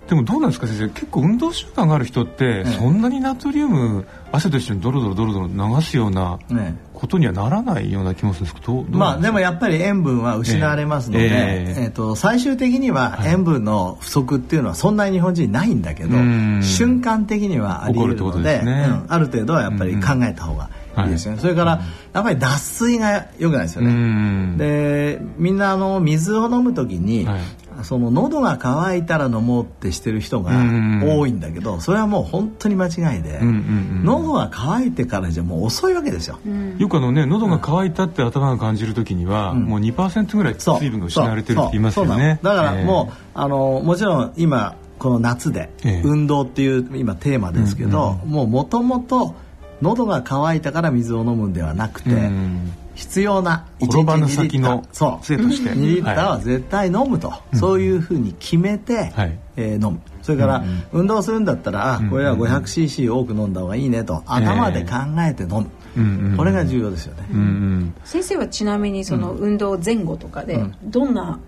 [0.08, 0.88] でもどうなんですか先生。
[0.90, 11.82] 結構運動習慣がある人って、そんなにナトリウム汗と一緒にドロドロドロドロ流すようなねことにはならないような気もするんですけどまあでもやっぱり塩分は失われますので、ええ。
[11.84, 16.62] えーと最終的には塩分の不足っていうのはそんなに日本人ないんだけど、うん。
[16.62, 18.87] 瞬間的にはあり得る起こるってことのでですね。
[18.88, 19.06] うん。
[19.08, 21.80] ある程度はやっぱり考えた方がいいですよね、それから
[22.12, 24.57] やっぱり脱水が良くないですようね、ん。
[24.57, 27.40] でみんなあの水を飲む時に、はい。
[27.83, 36.38] その喉が渇いたら飲もうってしてる人がうん多いんだけどそれはもう本当に間違いで、うんう喉が渇いてからじゃもう遅いわけですよ、
[36.78, 39.64] よくあのね喉が渇いたって頭が感じる時には、うん。
[39.64, 42.38] もう2%ぐらい水分が失われてるって言いますよね。
[42.42, 46.02] だからもう、えあのもちろん今この夏でええ。
[46.04, 49.35] 運動っていう今テーマですけど、うんもうもともと
[49.82, 52.72] 喉が渇いたから水を飲むんではなくて、えうん。
[52.94, 55.24] 必要な1日転ばぬ2リッタ先のーそう。
[55.24, 55.70] 杖として。
[55.70, 59.38] 2リッターは絶対飲むと、そういうふうに決めて、はい。
[59.56, 60.00] えー飲む。
[60.22, 65.56] それから、運動するんだったら、あこれは 500cc 多く飲んだ方がいいねと頭で考えて飲む、
[65.96, 67.94] うんうんこれが重要ですよね、うんうん。
[68.04, 71.38] 先生はちなみにその運動前後とかでどんな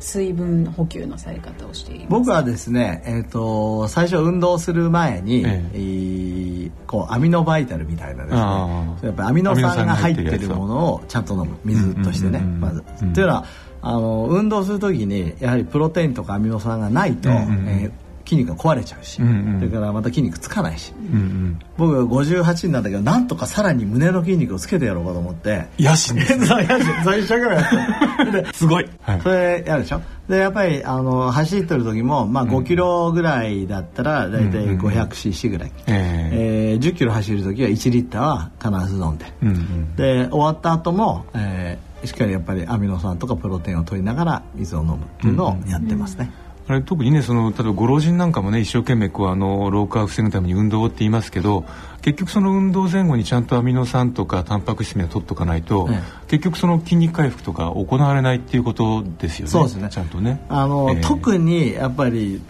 [0.00, 2.08] 水分補給のされ方をしています。
[2.08, 5.70] か僕はですね、えー、と最初運動する前に、ええ。
[5.74, 6.48] えー
[6.86, 11.58] こうアミノバイタルみたいなですねやっぱりアミノ酸が入ってるものをちゃんと飲む。
[11.64, 12.60] 水としてねうんうんうんうん。
[12.60, 12.84] まず。
[13.02, 13.44] うんというのは
[13.80, 17.68] あの運動する時にやはりプロテインとかアミノ酸がないと、うんうんうん。
[17.68, 19.58] えー筋肉が壊れちゃうし、うんうん。
[19.60, 21.58] それからまた筋肉つかないし、うんうん。
[21.76, 25.66] 僕は58になったけどなんとかさらに胸の筋肉をつけてやろうかと思って。
[25.78, 27.04] 野心です そう野心。
[27.04, 29.20] そう一生懸命やって ですごい、はい。
[29.22, 30.00] それやるでしょ？
[30.28, 36.30] でやっぱりあの走ってる時も、まあ、5キロぐらいだったら大体 500cc ぐらい、え
[36.74, 36.78] え。
[36.78, 39.96] ー10キロ走る時は1リッターは必ず飲んで、うんうん。
[39.96, 46.30] で終わった後も、えーしっかりやっぱりアミノ酸とかプロテインを取りながら水を飲むっていうのをやってますね、
[46.68, 51.64] あれ特にねその例えばご老人なんかもね一生懸命こうあの老化を防ぐために運動って言いますけど
[52.02, 59.50] 結局その運動前後にちゃんとアミノ酸とかタンパク質を取っとかないと、え結局その筋肉回復とか行われないっていうことですよね。
[59.50, 59.88] そうですね。
[59.90, 60.44] ちゃんとね。
[60.48, 62.40] あの、えー特にやっぱり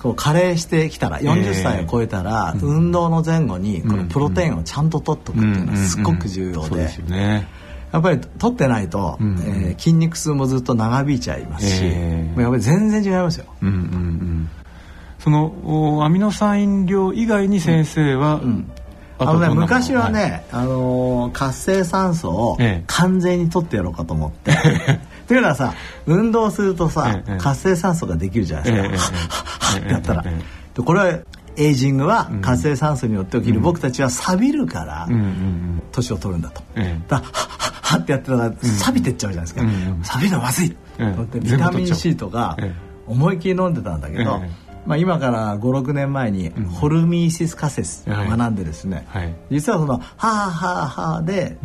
[0.00, 7.46] こう加齢してきたら40歳を超えたら、運動の前後にこのプロテインをちゃんと取っとくっていうのはすごく重要で,、そうですよね
[7.94, 9.38] やっぱり取ってないと、うん。
[9.38, 12.40] えー筋肉痛もずっと長引いちゃいますし、えー。
[12.40, 13.46] やっぱり全然違いますよ。
[13.62, 14.50] うんうんうん。
[15.20, 18.68] そのおアミノ酸飲料以外に先生は、ん。
[19.18, 22.84] ああのね、昔はね、あのー活性酸素をええ。
[22.88, 24.52] 完全に取ってやろうかと思って。
[25.28, 25.72] というのはさ
[26.06, 29.16] 運動するとさ、ええ活性酸素ができるじゃないですか、
[29.76, 31.18] ええええはっはっはっってやったら、えええでこれは
[31.56, 35.82] エイジングは活性酸素によって起きる、僕たちは錆びるからうんうんうん。
[35.92, 36.62] 年を取るんだと。
[36.74, 37.04] ええ。
[37.08, 39.68] だはっはっはってやってたら錆びてっちゃうじゃないですか、うん。
[39.68, 41.06] うん錆びるのはまずい、ええ。
[41.10, 42.74] と思ってビタミン C とか、え
[43.06, 44.64] 思いっきり飲んでたんだけど、ええ。
[44.86, 49.34] まあ、今から56年前にホルミーシス仮説を学んでですね、はい。
[49.50, 51.56] 実はその「はあはあはあで」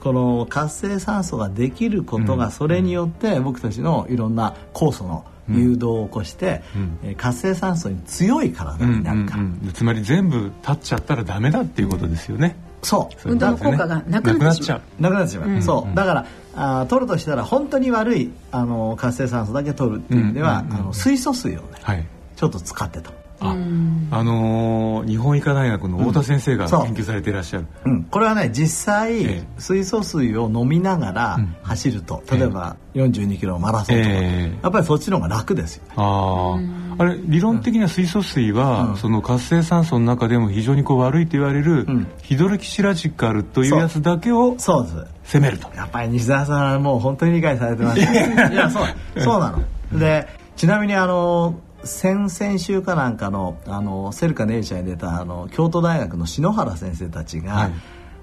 [0.00, 6.62] この活性酸素ができることがそれによって僕たちのいろんな酵素の誘導を起こして、
[7.04, 9.36] えー活性酸素に強い体になるか。
[9.36, 9.72] ら、うんうんうん。
[9.72, 13.30] つまり全部立っちゃったらダメだっていうことですよね、そう。
[13.30, 14.80] 運動の効果がなくなってしまう。
[14.98, 15.94] うなくなってしまう、そう。
[15.94, 22.04] だからあー取るとしたら本当に悪いあの活性酸素だけ取るっていう意味では、うんうんうんあの水素水をねはい。
[22.36, 29.48] ちょっと使ってた、あ、あのー日本医科大学の太田先生が研究されていらっしゃる、うん、これはね実際、ええ。
[29.58, 31.56] 水素水を飲みながらうん。
[31.62, 34.58] 走ると、例えば42キロのマラソンとか、ええ。
[34.62, 35.84] やっぱりそっちの方が楽ですよ。
[35.84, 36.56] ねあ
[36.98, 38.96] ああれ理論的には水素水は、うん。
[38.96, 42.06] その活性酸素の中でも非常にこう悪いと言われる、うん。
[42.22, 44.82] ヒドロキシラジカルというやつだけをそう。
[44.84, 44.90] で
[45.24, 45.38] す。
[45.38, 45.70] 攻めると。
[45.74, 48.86] やっぱり西澤さんはもう本当に理解されてます、ね、 いやそう。
[49.20, 49.98] そうなの。
[49.98, 50.26] で
[50.56, 57.72] ちなみにあの先々週かなんかのあのセルカネイチャーに出たあの京都大学の篠原先生たちはがい。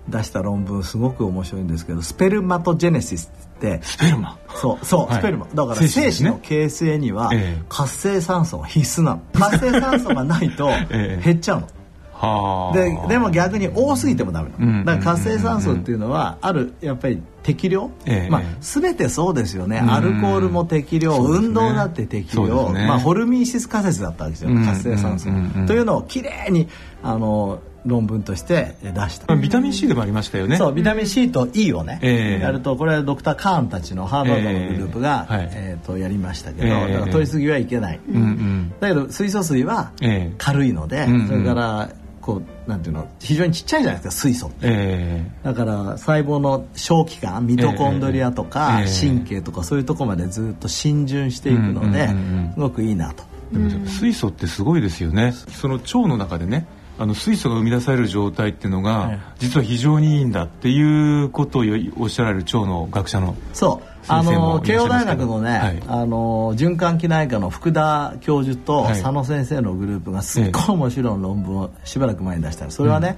[0.09, 4.37] 出した論文すごく面白いんですけどスペルマトジェネシスってスペルマ？
[4.55, 5.19] そうそう、はい。
[5.19, 5.47] スペルマ。
[5.53, 7.63] だから精子の形成にはええ。
[7.67, 9.21] 活性酸素が必須なの。
[9.33, 11.21] 活性酸素がないと ええ。
[11.23, 11.63] 減っちゃうの。
[11.65, 11.76] はあ
[12.73, 18.29] ででも逆に多すぎてもダメなうんのだから活性酸素っていうのはあるやっぱり適量、ええ。
[18.29, 19.79] まあ、全てそうですよね。
[19.79, 19.89] ん。
[19.89, 22.85] アルコールも適量、運動だって適量、ね。
[22.85, 24.49] まあ、ホルミーシス仮説だったわけですよ。
[24.49, 25.29] うん活性酸素、
[25.65, 26.67] というのをきれいに
[27.01, 30.57] あの論文として出した、まあビタミン C でもありましたよね。
[30.57, 32.43] そうビタミン C と E をね、ええ。
[32.43, 35.37] やるとこれはドクター・カーンたちのハーバードのグループが、ええ。
[35.37, 35.49] はい。
[35.53, 36.93] えーとやりましたけど、ええ。
[36.93, 38.73] だから取りすぎはいけない、うんうん。
[38.81, 40.35] だけど水素水はええ。
[40.37, 41.27] 軽いので、うんうん。
[41.27, 41.89] それから
[42.27, 44.57] こうなんていうの非常にちっちゃいじゃないですか水素って。
[44.63, 49.07] えだから細胞の小器官ミトコンドリアとかええ。
[49.07, 53.23] 神経とかそういうところまでずっと浸潤していくのですごくいいなと。
[53.85, 55.31] 水素ってすごいですよね。
[55.31, 56.67] その腸の中でね
[56.99, 61.63] あの水素が生み出される状態っていうのが、ええ実は非常にいいんだっていうことを
[61.97, 63.87] おっしゃられる腸の学者のそう。
[64.09, 65.83] あの慶応大学のね、はい。
[65.87, 69.01] あの循環器内科の福田教授とはい。
[69.01, 72.71] 佐野先生のグループがすっごい面白い論文をしばらく前に出したの。
[72.71, 73.17] それはね、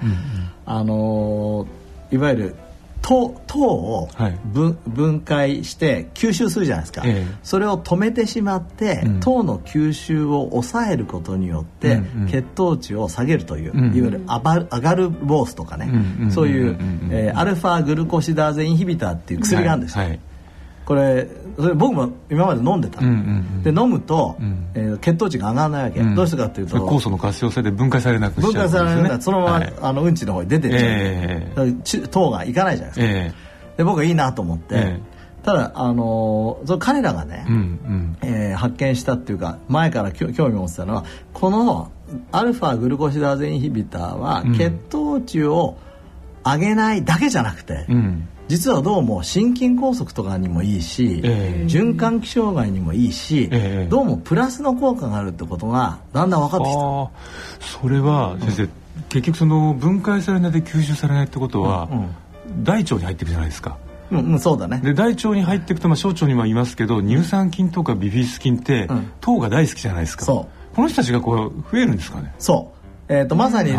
[0.65, 1.65] あの
[2.11, 2.55] いわゆる
[3.01, 4.37] 糖糖をはい。
[4.45, 7.35] 分,、分解して吸収するじゃないですか、ええ。
[7.43, 9.19] それを止めてしまって、うん。
[9.19, 12.27] 糖の吸収を抑えることによって、うんうん。
[12.27, 13.85] 血糖値を下げるという、うん。
[13.95, 16.71] いわゆるアバルアガルボースとかね、うんうんそういう、うんうん。
[16.71, 20.19] うんえーアルファグルコシダーゼインヒビターっていう薬があるんですよ、はいはい
[20.89, 22.99] これそれ僕も今まで飲んでた。
[22.99, 24.65] で飲むと、うん。
[24.73, 26.15] えー血糖値が上がらないわけ、うん。
[26.15, 26.77] どうしてかっていうと。
[26.77, 29.73] 酵素の活性性で分解されなくし分解されるからんですそのまま、はい。
[29.83, 31.53] あのうんちの方に出てっちゃう、ええ。
[31.55, 33.33] だからち糖がいかないじゃないですか、え
[33.77, 34.99] で僕はいいなと思って、え
[35.43, 37.55] ただあのーその彼らがね、えう
[38.23, 41.91] えー発見したっていうか前からきょ興味を持ってたのはこの
[42.31, 44.57] アルファグルコシダーゼインヒビターはうん。
[44.57, 45.77] 血糖値を
[46.43, 51.65] 上げないだけじゃなくて、うん実はどうも心筋梗塞とかにもいいし、ええ。
[51.67, 53.87] 循環器障害にもいいし、ええ。
[53.87, 57.79] どうもプラスの効果があるってことがだんだん分かってきた。
[57.79, 58.69] それは先生、
[59.09, 61.87] 結局その分解されないで吸収されないってことは、
[62.63, 63.77] 大腸に入っていくじゃないですか。
[64.09, 64.81] うん、うん、そうだね。
[64.83, 69.11] で大腸に入っていくと、まあ、小腸にもいますけど乳酸菌とかビフィズス菌って、うん。
[69.21, 70.25] 糖が大好きじゃないですか。
[70.25, 72.33] そこの人たちがこう増えるんですかね？
[72.39, 73.13] そう。
[73.13, 73.73] えー、とまさに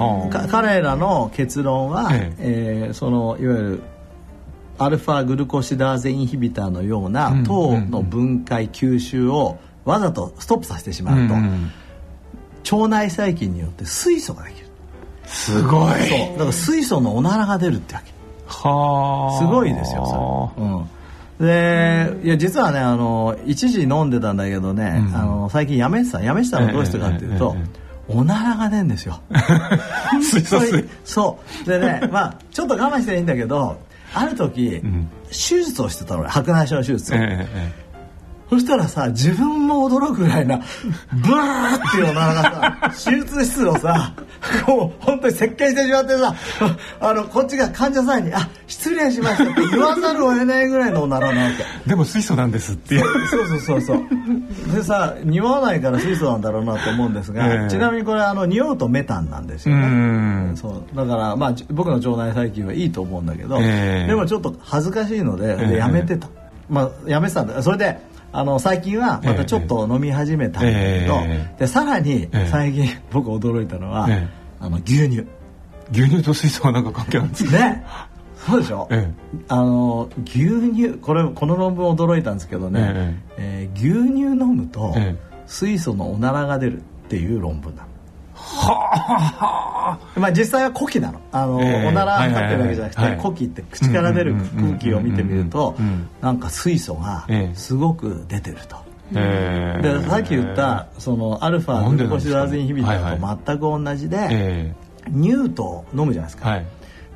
[0.49, 2.33] 彼らの結論は、え。
[2.39, 3.83] えーそのいわゆる
[4.81, 11.35] アルファグルコシダーゼインヒビターのようなうん糖の分解吸収をわざとストップさせてしまうと、
[12.77, 14.67] 腸内細菌によって水素ができる。
[15.27, 15.93] すごい。
[16.09, 16.19] そう。
[16.33, 18.11] だから水素のおならが出るってわけ。
[18.47, 19.39] はあ。
[19.39, 25.15] すごいですよそれ、うん、でいや実はねあの一時飲んでたんだけどね、うん。
[25.15, 26.23] あの最近やめてた。
[26.23, 29.21] やめてたのはどうしてかっていうと、えええおならが出るんですよ。
[30.21, 30.89] 水素水。
[31.05, 31.69] そう。
[31.69, 33.79] でねまあちょっと我慢していいんだけど
[34.15, 35.11] ある時、ん。
[35.29, 37.80] 手術をしてたの俺白内障の手術を、えええ
[38.51, 40.61] そしたらさ自分も驚くぐらいな
[41.13, 44.13] ブワーっていうおならがさ手術室をさ
[44.67, 46.35] こう本当に石鹸してしまってさ
[47.01, 51.63] あのこっちが患者さんに「あ失礼しました」って言わざるを得ないぐらいのおならなわけ。
[51.87, 53.29] えでも水素なんですっていう。
[53.29, 54.75] そうそうそうそう。
[54.75, 57.71] でさ匂わないから水素なんだろうなと思うんですが、ええ。
[57.71, 60.97] ちなみにこれあの匂うとメタンなんですようねんそう。
[60.97, 64.09] だからまあじ僕の腸内細菌はいいと思うんだけど、ええ。
[64.09, 66.27] でもちょっと恥ずかしいので,、やめてた、
[66.69, 67.63] まあやめてたんだ。
[67.63, 70.75] それであの最近はまたちょっと飲み始めたんだけ
[71.07, 72.47] ど、ええでさらにええ。
[72.51, 74.29] 最近 僕驚いたのは、ええ。
[74.61, 75.27] あの牛乳。
[75.93, 77.59] 牛乳と水素はなんか関係あるんですか？
[77.59, 77.85] ね。
[78.37, 79.13] そうでしょ、え
[79.49, 80.39] あの牛
[80.73, 85.15] 乳これこの論文驚いたんですけどね、えー牛乳飲むと、え
[85.47, 87.89] 水素のおならが出るっていう論文なの。
[88.41, 91.21] はあ、 まあ実際は呼気なの。
[91.33, 95.77] あの、えー、おなら測ってるわけじゃなくて、はいはい、呼気って口から出る空気を見てみると
[96.21, 98.77] なんか水素がすごく出てると。
[99.13, 104.75] えー、でさっき言ったそのアルファグルコシダーゼインヒビターと全く同じで、はいはい、
[105.09, 106.67] ニュートを飲むじゃないですか、はい、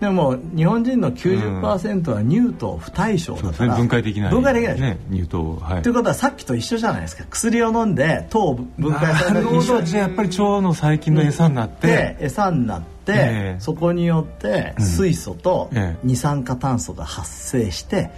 [0.05, 4.31] でも日本人の90%は乳糖不対症だから、うん、分解できない。
[4.31, 5.83] 分解できないね乳糖はい。
[5.83, 7.25] ということはさっきと一緒じゃないですか。
[7.31, 9.81] 薬を飲んで糖を分解される一緒。
[9.81, 15.71] じゃやっぱり腸の細菌の餌になって、餌になって、えー、そこによって水素と
[16.03, 18.11] 二酸化炭素が発生して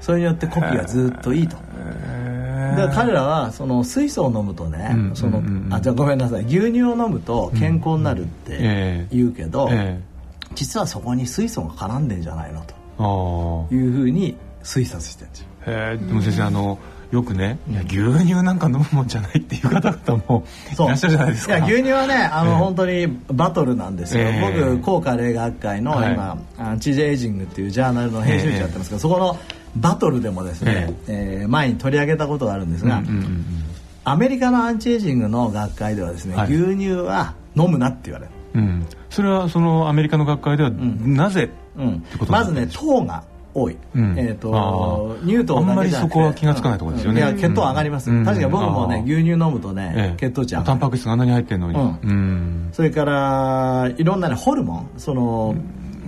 [0.00, 1.56] それによって呼気がずっといいと。
[1.56, 5.42] だから彼らはその水素を飲むとね、その
[5.74, 6.44] あじゃあごめんなさい。
[6.44, 10.00] 牛乳を飲むと健康になるって言うけど、えーえ。
[10.08, 10.11] ー
[10.54, 13.68] 実はそこに水素が絡んでんじゃないのと。
[13.70, 15.46] いうふうに推察してるんですよ。
[15.66, 16.78] へでも先生あの
[17.10, 21.58] よくね、いや牛乳なんか飲むもんじゃないっていう方々もいらっしゃるじゃないですか。
[21.58, 24.24] いや牛乳はねあの、えー、本当にバトルなんですよ。
[24.24, 29.38] えー、僕高価霊学会の今、はい、チジェエイジングっていうジャーナルの編集長やってますけど、えー、そこの
[29.76, 33.44] バトルでもですね、えー、えー、前に取り上げたことがあるんですが、うんうんうん、
[34.04, 38.32] アメリカのアンチエイジングの学会ではですね、はい、牛乳は飲むなって言われる。
[38.54, 43.22] うん、それはそのアメリカの学会ではなぜ、うん、まずね糖が
[43.54, 50.66] 多い、うん、えっ、ー、と乳糖あんまりそこは気が付かないところですよね、いや血糖上がります、うん、確かに僕もね牛乳飲むとね、ええ、血糖値上がる。
[50.66, 52.70] タンパク質があんなに入ってるのに、うん。
[52.72, 54.90] それからいろんなねホルモン。
[54.96, 55.54] その、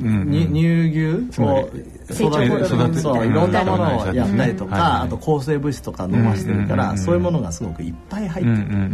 [0.02, 0.30] うん。
[0.30, 1.68] 乳牛を
[2.08, 8.88] 育ててそういろんなものをやったりとか、あと抗生物質とか飲ませてるから、そういうものがすごくいっぱい入ってる、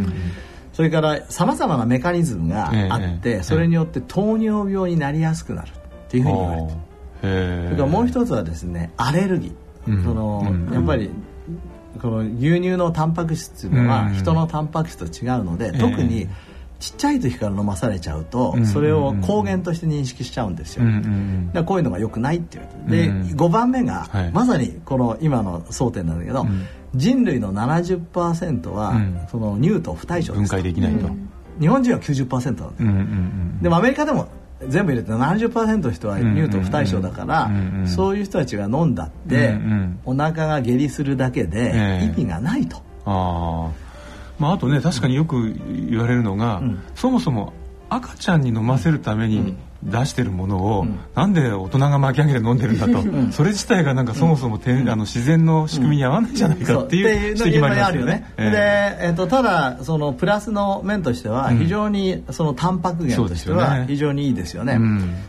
[0.73, 5.71] それからさまざまなメカニズムがあって、それによって糖尿病になりやすくなるっ
[6.09, 6.91] ていうふうに言われて。
[7.21, 10.43] それからもう一つはですねアレルギー、その
[10.73, 11.11] やっぱり
[12.01, 16.27] この牛乳のタンパク質っていうのは人のタンパク質と違うので、特に
[16.79, 20.83] ちっちゃい時から飲まされちゃうと、それを抗原として認識しちゃうんですよ、
[21.53, 26.47] だこういうのがよくないっていうで、5番目が、まさにこの今の争点なんだけど、
[26.95, 31.09] 人類の70%は、その乳糖不対称分解できないと、
[31.59, 34.27] 日本人は90%なんです、でもアメリカでも
[34.67, 37.49] 全部入れて70%の人は乳糖不対称だから、
[37.85, 39.57] そういう人たちが飲んだって、
[40.05, 42.77] お腹が下痢するだけで意味がないと。
[43.05, 43.71] あ
[44.37, 45.53] まあ、あとね確かによく
[45.89, 46.61] 言われるのが、
[46.95, 47.53] そもそも
[47.89, 58.33] 赤ちゃんに飲ませるために出してるものを、うん、なんで大人が巻き上げて飲んでるんだと、うん、それ自体がなんかそもそもて、うん、あの自然の仕組みに合わないんじゃないかっていう指摘もありますよね。
[58.37, 64.79] で、えー、とただそのプラスの面としては非常にそのタンパク源としては非常にいいですよね。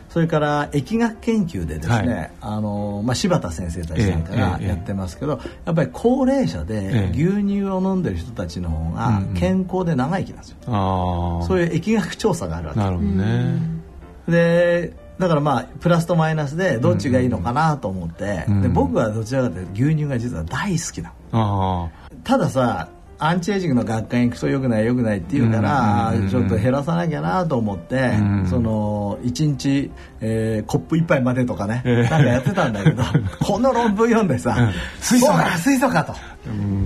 [0.09, 10.57] それから疫学研究でですね、はい、あのまあ、柴田先生たちなんかがやってますけど、やっぱり高齢者で牛乳を飲んでる人たちの方が健康で長生きなんですよ。
[11.47, 13.72] そういう疫学調査があるわけなるほどね。
[14.27, 21.13] でだからまあプラスとマイナスでどっちがいいのかなと思って、うん、で僕はどちらかというと牛乳が実は大好きな。
[22.23, 33.01] たださアンチエイジングの学会に行くとよくないよくないって言うから、うん、ちょっと減らさなきゃなと思って、うん、その1日、えー、コップ1杯までとかね、えー、なんかやってたんだけど
[33.39, 34.57] この論文読んでさ
[34.99, 36.13] 「水素か水素か」と、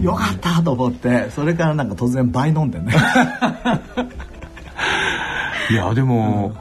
[0.04, 2.94] よかったと思ってそれからなんか突然倍飲んでね。
[5.70, 6.54] いやでも、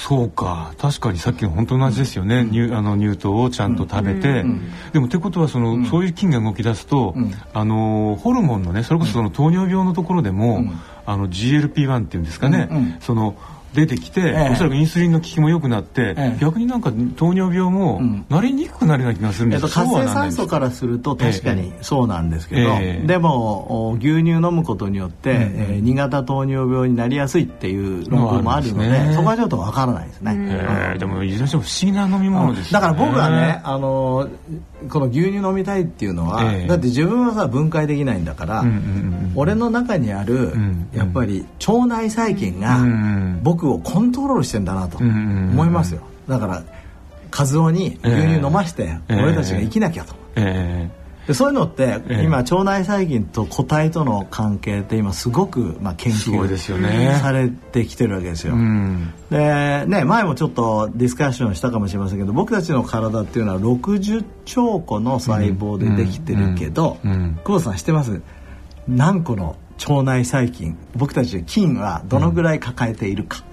[0.00, 0.72] そうか。
[0.78, 7.16] 確かにさっきの本当同じですよね、うん、あの乳糖をちゃんと食べて、うん、でもってことはその、そういう菌が動き出すと、
[7.52, 10.62] あのホルモンのねそれこそその糖尿病のところでも、
[11.04, 13.36] あの GLP-1 っていうんですかね、その
[13.78, 19.62] 出てきて、ええ、おそらくインスリンの効きも良くなって、え、逆になんか糖尿病もなりにくくなるような気がするんです。
[19.62, 34.28] けど、えっと、活性酸素からすると確かにそうなんですけど、でも牛乳飲むことによって、えー、2型糖尿病になりやすいっていう論文もあるので、ね、そこはちょっとわからないですね、えー、でもいずれにしても不思議な飲み物です、ね、だから僕はねあの
[34.88, 40.52] この牛乳飲みたいっていうのは、だって自分はさ分解できないんだから、うんうんうん、俺の中にある、
[40.94, 42.78] やっぱり腸内細菌が
[43.42, 46.62] 僕をコントロールしてんだなと思いますよ、だから
[47.36, 50.88] 和夫に牛乳飲まして、俺たちが生きなきゃと、え
[51.34, 58.54] そういうのって、今腸内細菌と個体との関係って今すごく、まあ、研究されてきてるわけですよ。
[59.30, 68.22] でね前もちょっとディスカッションしたかもしれませんけど僕たちの体っていうのは60兆個の細胞でできてるけど、久保さん知ってます？
[68.86, 69.56] 何個の
[69.88, 70.76] 腸内細菌？
[70.96, 73.44] 僕たち菌はどのぐらい抱えているか、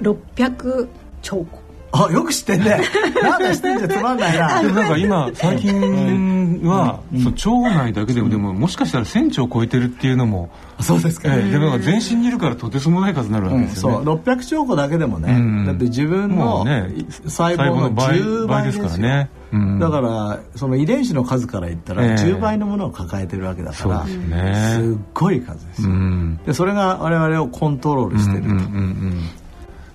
[0.00, 0.88] うん、600
[1.20, 1.57] 兆個
[1.90, 2.80] あよく知ってんね。
[3.22, 4.62] なんだ知ってんじゃつまんないな。
[4.62, 7.00] でもなんか今最近は、
[7.36, 15.66] その腸内だけでもでももしかしたら1000兆を超えてるっていうのもそうですか、ええでもなんか全身にいるからとてつもない数になるわけですよね、そう600兆個だけでもね、うん。
[15.66, 16.90] だって自分のね
[17.24, 19.30] 細胞の10倍ですよ倍ですからね。
[19.50, 19.78] うん。
[19.78, 22.14] だからその遺伝子の数から言ったらええ。
[22.14, 24.72] 10倍のものを抱えてるわけだから、そうですね。
[24.74, 26.40] すっごい数ですよ、うん。
[26.44, 29.20] でそれが我々をコントロールしてると、うんうんうんうん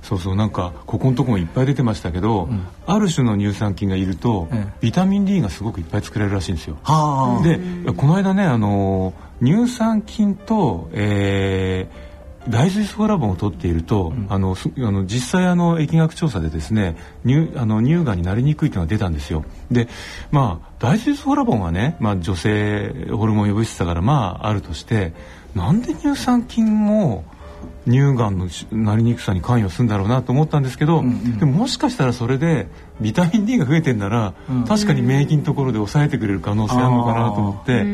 [0.04, 2.50] そうそうなんかここのとこもいっぱい出てましたけど、
[2.86, 4.74] ある種の乳酸菌がいると、ええ。
[4.82, 6.78] ビタミン D がすごくいっぱい作れるらしいんですよ。
[6.84, 7.44] はあ。
[7.44, 7.58] で
[7.94, 12.14] この間ねあの乳酸菌と、えー
[12.50, 19.46] 大豆イソフラボンを取っていると、あのすあの実際あの疫学調査でですね乳あの乳がんになりにくいというのが出たんですよ。
[19.72, 19.88] で
[20.32, 25.14] まあ大豆イソフラボンはね、まあ、女性ホルモン予防質だからまああるとして
[25.56, 27.24] なんで乳酸菌も
[27.86, 31.04] 乳がんのしなりにくさに関与するんだろうなと思ったんですけど、
[31.40, 32.68] でももしかしたらそれで
[33.02, 34.34] ビタミン D が増えてんなら、
[34.68, 37.86] 確かに免疫のところで抑えてくれる可能性あるのかなと思って、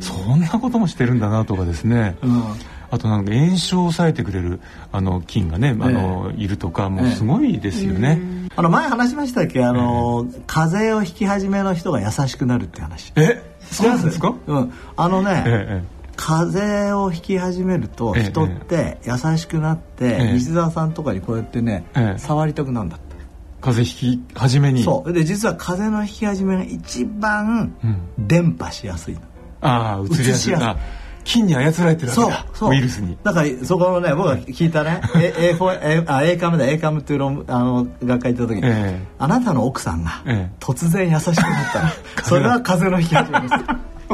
[0.00, 2.42] そんなこともしてるんだなとかですね、うん。
[2.90, 4.60] あとなんか炎症を抑えてくれる
[4.92, 8.20] あの菌がね、あのいるとかもうすごいですよね。
[8.54, 13.12] あの前話しましたっけあの、風邪をひき始めの人が優しくなるって話。
[13.16, 14.34] えそうなんですか？
[14.46, 14.72] うん。
[14.96, 20.32] あのね、ええ風邪をひき始めるとええ人って優しくなって、ええ。
[20.34, 22.18] 西澤さんとかにこうやってね、ええ。
[22.18, 23.16] 触りたくなるんだって。
[23.60, 24.84] 風邪ひき始めに？
[24.84, 25.12] そう。
[25.12, 27.86] で実は風邪のひき始めが一番う
[28.22, 28.26] ん。
[28.28, 29.20] 伝播しやすいの、
[29.62, 30.22] ああ移りやすい。
[30.22, 30.64] 移しやすい。
[30.64, 30.76] あ
[31.24, 32.70] 菌に操られてるわけそうだそう。
[32.70, 33.18] ウイルスに。
[33.24, 39.06] だからそこのね僕が聞いたね A, A4 A あ A カムだ A カムっていう論あの学会行った時に、ええ。
[39.18, 40.56] あなたの奥さんがええ。
[40.60, 41.92] 突然優しくなったら、
[42.24, 43.54] それは風邪のひき始めです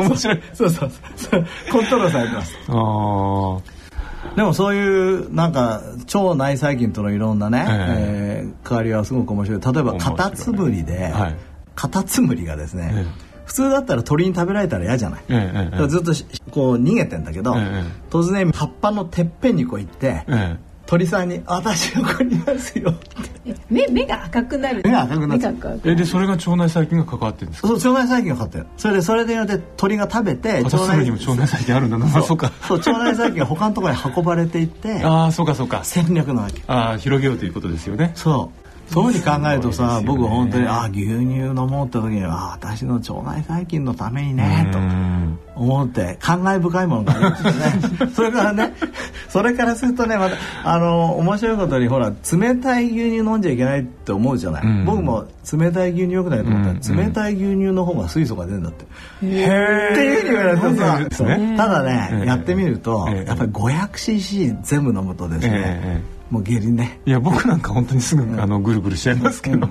[0.01, 0.43] 面白い。
[0.53, 0.91] そうそう。
[1.17, 2.55] そうコントロールされてます。
[2.69, 3.79] ああ
[4.37, 5.83] でもそういうなんか
[6.13, 8.47] 腸内細菌とのいろんなね、ええ。
[8.47, 9.61] ー変わりはすごく面白い。
[9.61, 11.37] 例えばカタツムリで、はい。
[11.75, 13.07] カタツムリがですね、え
[13.47, 17.85] 普通だったら鳥に食べられたら嫌じゃない、ええずっとしこう逃げてんだけど、ええ。
[18.11, 22.95] 突然葉っぱのてっぺんにこう行って、ええ鳥さんに「私ここにいますよ」
[23.71, 24.81] 目目が赤くなる？
[24.85, 25.53] 目が赤くなっちゃう。
[25.55, 27.69] 目が赤くえでそれが腸内細菌が関わってるんですか？
[27.69, 28.67] そう腸内細菌が勝ってる。
[28.79, 32.07] それでそれでよって鳥が食べてカタツムリにも腸内細菌あるんだな。
[32.07, 32.51] あそうか。
[32.67, 35.81] そう腸内細菌が他のところに運ばれていって ああそうかそうか。
[35.85, 38.13] 戦略なわけああ広げようということですよね。
[38.15, 40.07] そうそういうふうに考えるとさ、ね。
[40.07, 45.39] 僕は本当にああ牛乳飲もうって時にああ私の腸内細菌のためにねとうん。
[45.55, 48.11] 思って感慨深いものがありますよね。
[48.15, 48.73] それからね
[49.29, 54.85] それからするとねまたあの面白いことにほら冷たい牛乳飲んじゃいけないって思うじゃない、うん。
[54.85, 56.69] 僕も冷たい牛乳よくないと思った。
[56.69, 57.07] ら、うん。
[57.07, 58.85] 冷たい牛乳の方が水素が出るんだって、
[59.25, 60.35] へっていうふうに
[60.79, 61.25] 言われてさ
[61.57, 67.01] ただね、ええやってみると、ええやっぱり 500cc 全部飲むとですね、ええもう下痢ね。
[67.07, 69.69] いや僕なんか本当にすぐあのぐるぐるしちゃいますけど、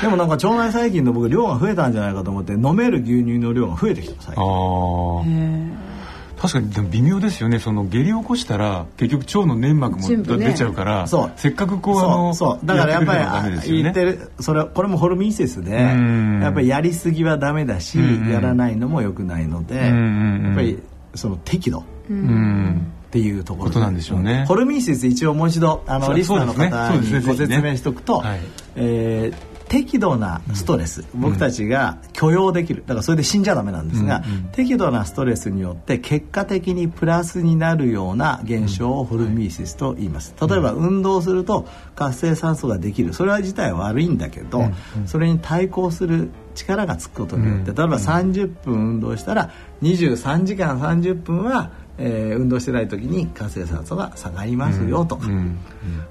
[0.00, 4.42] でもなんか腸内細菌の僕量が増えたんじゃないかと思って飲める牛乳の量が増えてきた最近。
[4.42, 5.98] ああ
[6.40, 7.58] 確かにでも微妙ですよね。
[7.58, 10.46] その下痢を起こしたら結局腸の粘膜も全部ね。
[10.46, 11.32] 出ちゃうから、そう。
[11.34, 12.58] せっかくこうあのそう。
[12.58, 12.66] そう。
[12.66, 13.82] だからやっぱりね。
[13.82, 16.40] 言ってるそれこれもホルミンセスでん。
[16.40, 18.32] やっぱりやりすぎはダメだしうんうん。
[18.32, 20.52] やらないのも良くないのでやうんうんうん。
[20.52, 20.78] っぱり
[21.14, 21.82] その適度。
[22.08, 23.80] うんっていうところ。
[23.80, 24.44] なんでしょうね。
[24.46, 28.40] ホルミンセス一応もう一度あのリスナーの方にご説明しておくと、はい。
[28.76, 32.82] えー適度なストレス、僕たちが許容できる。
[32.86, 34.42] だからそれで死んじゃダメなんですが、うんうん。
[34.44, 40.34] 適度なストレスによって結果的にプラスになるような現象をホルミンセスと言います。
[40.40, 43.12] 例えば運動すると活性酸素ができる。
[43.12, 44.64] それは自体は悪いんだけど、
[45.06, 49.50] それに対抗する力がつくことによって、例えば30分運動したら
[49.82, 55.16] 23時間30分は、えー運動してない時に活性酸素が下がりますよと。
[55.16, 55.58] か、うん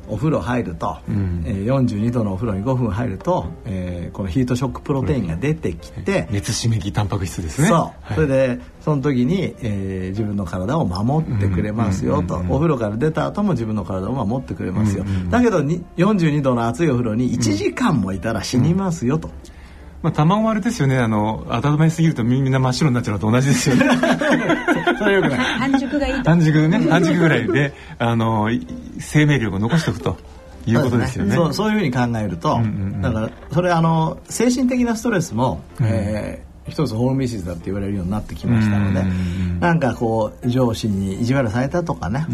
[0.10, 1.44] お風呂入ると、うん。
[1.46, 7.68] えー42度のお風呂に5分入ると、えーこのヒートショックプロテインが出てきて、熱刺激タンパク質ですね。
[7.68, 8.16] そう、はい。
[8.16, 12.56] それでその時に、えー自分の体を守ってくれますよと、うんうんうんうん。
[12.56, 15.16] お風呂から出た後も自分の体を守ってくれますよ、うんうん。
[15.16, 19.30] うんだけどに42度の熱いお風呂に1時間もいたら死にますよと、
[20.02, 20.98] まあ卵はあれですよね。
[20.98, 23.86] あの温めすぎるとみんな真っ白になっちゃうのと同じですよね。
[25.00, 25.39] それよくない。
[25.39, 26.30] 半熟がいいと。
[26.30, 26.88] 半熟ね。
[26.89, 28.66] 半熟ぐらいであのい
[29.00, 30.18] 生命力を残しておくと
[30.66, 31.36] いうことですよね。
[31.36, 33.02] そうそういうふうに考えると、うんうんうん。
[33.02, 39.03] だからそれあの精神的なストレスも、えー一つホームミシスだって言われるようになってきましたので
[39.59, 42.26] なんかこう上司に意地悪されたとかね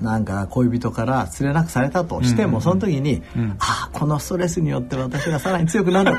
[0.00, 3.22] なんか恋人から連れなくされたとしてもその時に
[3.58, 6.12] ああこのストレスによって私がさらに強くなる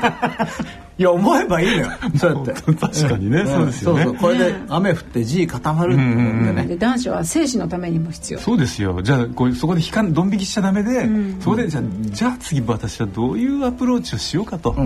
[1.00, 1.90] いや思えばいいのよ。
[2.18, 2.52] そうやって。
[2.52, 4.04] 確かにね、そうですよね。
[4.04, 4.20] そうそう。
[4.20, 8.38] これで雨降って地固まるって思ってね、で男子は精子のためにも必要。
[8.38, 9.00] そうですよ。
[9.00, 11.08] じゃあこうそこで引かんドン引きしちゃダメで、
[11.40, 14.76] そこでじゃあじゃあ次私はどういうアプローチをしようかと、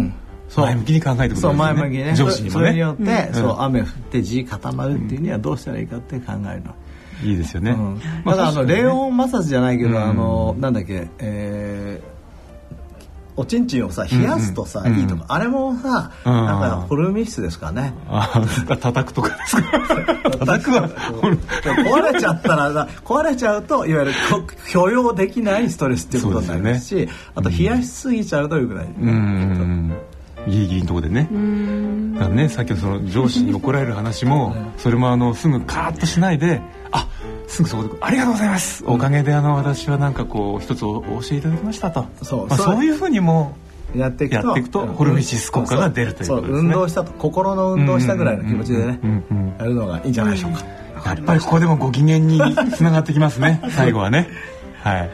[0.56, 2.14] 前向きに考えてください前向きにね。
[2.14, 2.60] 上司にもね。
[2.60, 6.74] それによって、そう雨降って地固まるっていうにはどうしたらいいかって考えるの、
[7.22, 8.00] いいですよね、うん。
[8.24, 9.96] ままだあの冷温摩擦じゃないけど、うん。
[9.96, 12.14] あのなんだっけえー
[13.36, 15.24] おちんちんをさ冷やすとさ、うんいいとか。
[15.28, 16.32] あれもさ、うん。
[16.32, 18.28] なんかホルミ質ですかね、あ
[18.80, 19.62] 叩くとかですか。
[20.38, 29.92] 叩くは壊れちゃったらな壊れちゃうといわゆるこ許容できないストレスっていうことになりますしあと冷やしすぎちゃうとよくない、うん
[30.48, 31.28] ギリギリのところでね。
[32.14, 36.60] だからねさっきのその上司に怒られる話もそれもあのすぐカーッとしないで
[36.92, 37.08] あ
[37.46, 38.84] すぐそこで「ありがとうございます。
[38.86, 42.02] おかげであの私はなんかこう一つお教えいただきました」と。
[42.02, 42.48] まあ、そう。
[42.50, 43.56] そうそういうふうにも
[43.94, 44.46] やっていくと。
[44.46, 46.58] やっていくとホルミシス効果が出るということですね。
[46.58, 49.00] 運動したと心の運動したぐらいの気持ちでね
[49.58, 50.64] やるのがいいんじゃないでしょうか、
[51.10, 52.40] やっぱりここでもご機嫌に
[52.74, 54.28] つながってきますね 最後はね。
[54.82, 55.10] はい。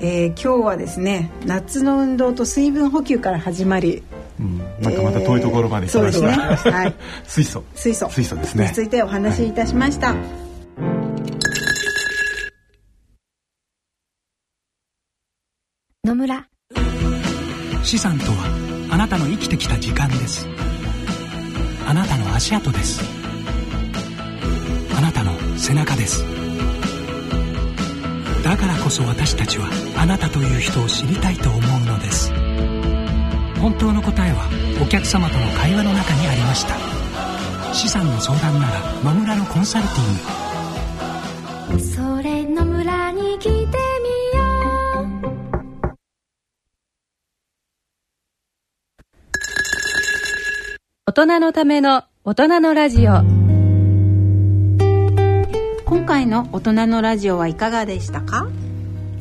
[0.00, 4.04] えー今日はですね夏の運動と水分補給から始まり
[4.40, 6.72] うんなんかまた遠いところまで来ました、そうですね。
[6.72, 6.94] はい。
[7.26, 7.64] 水素。
[7.74, 8.08] 水素。
[8.10, 8.68] 水素ですね。
[8.68, 10.14] についてお話しいたしました、
[16.04, 16.46] 野村。
[17.82, 20.46] 資産とはあなたの生きてきた時間です。
[21.86, 23.02] あなたの足跡です。
[24.96, 26.24] あなたの背中です。
[28.42, 32.32] だからこそ私たちはあなたという人を知りたいと思うのです
[33.60, 34.48] 本当の答えは
[34.82, 36.74] お客様との会話の中にありました。
[37.74, 40.00] 資産の相談なら野村のコンサルティ
[41.74, 41.80] ング。
[41.80, 43.68] それ野村に来てみよ
[45.02, 45.92] う。
[51.06, 53.22] 大人のための大人のラジオ。
[55.84, 58.48] 今回の大人のラジオはいかがでしたか？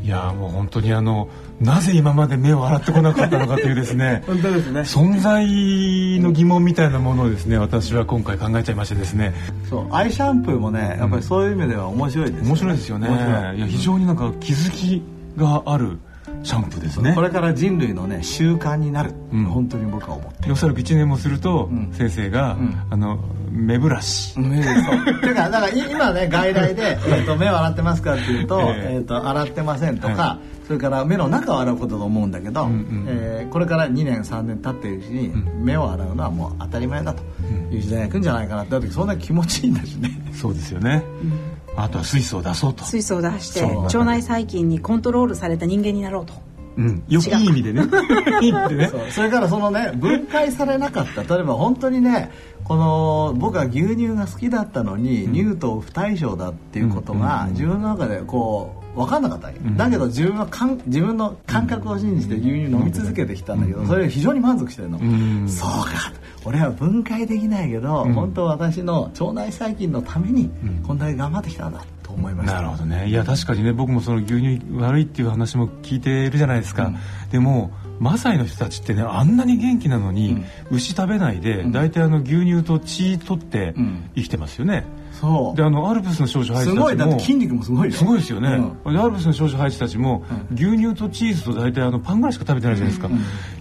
[0.04, 1.28] いやーもう本当にあの
[1.60, 4.82] なぜ今まで目を洗ってこなかったのかというですね 本当ですね。
[4.82, 9.34] 存在の疑問みたいなものをですね私は今回考えちゃいましてですね。
[9.70, 12.50] そうアイシャンプーもねやっぱりそういう意味では面白いですよね。
[12.50, 13.08] 面白いですよね。
[13.56, 13.58] い。
[13.58, 15.02] いや非常になんか気づき
[15.36, 15.98] がある
[16.44, 17.14] シャンプーですね。
[17.16, 19.46] これから人類のね習慣になる、うん。
[19.46, 21.90] 本当に僕は思ってるおそらく1年もすると、ん。
[21.92, 22.88] 先生が、ん。
[22.90, 23.18] あの
[23.52, 25.22] 目ブラシ、ねそう。
[25.22, 28.96] てかだからい今ね外来で、 えー、と目を洗ってますかっていうと,、ええ。
[28.96, 35.30] えー、と洗ってませんとか、はそれから目の中を洗うことだと思うんだけど、んうんえーこれから2年3年経っているうちに、
[35.64, 37.24] 目を洗うのはもう当たり前だと
[37.72, 40.12] いう時代が来るんじゃないかなってだってそんな気持ちいいんだしね。
[40.34, 41.04] そうですよね、
[41.78, 46.34] あとは水素を出そうと、水素を出して腸内細菌にコントロールされた人間になろうと。
[46.76, 47.82] うん、よくいい意味でね。
[48.42, 48.88] いい意味でね。
[48.92, 49.02] そう。
[49.10, 51.24] それからそのね分解されなかった。
[51.24, 52.30] 例えば本当にね
[52.66, 65.48] この僕は牛乳が好きだったのに、乳糖不対称だっていうことが、自分の中でこう分かんなかったわけ、だけど自分はかん自分の感覚を信じて牛乳飲み続けてきたんだけど、それで非常に満足してるの、ん。
[65.48, 66.12] そうか。
[66.46, 70.50] 俺は分解できないけど、本当は私の腸内細菌のために
[70.86, 72.56] こんだけ頑張ってきたんだと思いました。
[72.56, 73.08] なるほどね。
[73.08, 76.92] いや確かにね僕もその牛乳悪いっていう話も聞いてるじゃないですか、
[77.32, 84.10] でもマサイの人たちってねあんなに元気なのに、牛食べないで、大体あの牛乳と血取ってん。
[84.16, 84.86] 生きてますよね、
[85.20, 85.58] そう。
[85.58, 86.98] であのアルプスの少女ハイすジたちもごい。
[86.98, 87.96] だって筋肉もすごいよ。
[87.96, 88.50] すごいですよね、
[88.86, 93.10] うでアルプスの少女ハイジたちも、牛乳とチーズと大体あのパンぐらいしか食べてないじゃないですか、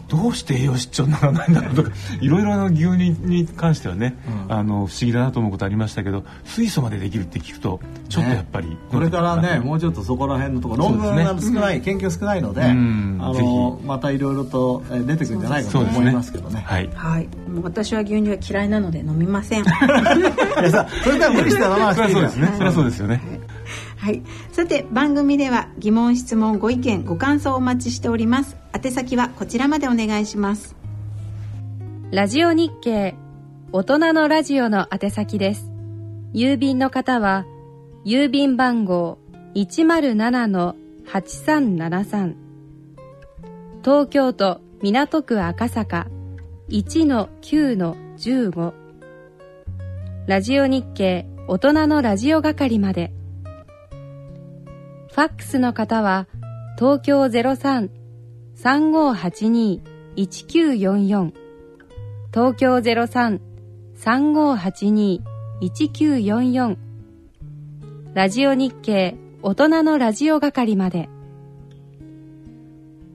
[0.08, 1.90] どうして栄養失調にならないんだろうとか
[2.20, 4.16] いろいろあの牛乳に関してはね、
[4.48, 13.18] あの不思議だなと思うことありましたけど水素までできるって聞くとちょっとやっぱり、これからねもうちょっとそこら辺のところ論文が少ない、研究少ないので、ん。
[13.20, 16.64] あぜのまたいろいろとえー出てくるんじゃないかと思いますけどね。
[16.66, 16.90] はい。
[16.94, 17.28] はい。
[17.48, 19.62] もう私は牛乳は嫌いなので飲みません。
[19.64, 22.52] いやさそれから無理して飲まなそそうですね。
[22.56, 23.20] そりゃそうですよね、
[23.98, 24.22] はい。
[24.52, 28.56] さて、番組では疑問、質問、ご意見、ご感想をお待ちしております。
[28.76, 30.76] 宛先はこちらまでお願いします。
[32.10, 33.14] ラジオ日経
[33.72, 35.72] 大人のラジオの宛先です。
[36.34, 37.46] 郵便の方は
[38.04, 39.16] 郵便番号
[39.54, 42.34] 107-8373
[43.82, 46.06] 東京都港区赤坂
[46.68, 48.74] 1-9-15
[50.26, 53.14] ラジオ日経大人のラジオ係まで
[55.12, 56.26] ファックスの方は
[56.78, 57.95] 東京03
[58.56, 61.32] 3582-1944
[62.32, 62.76] 東京
[64.00, 66.76] 03-3582-1944
[68.14, 71.08] ラジオ日経大人のラジオ係まで。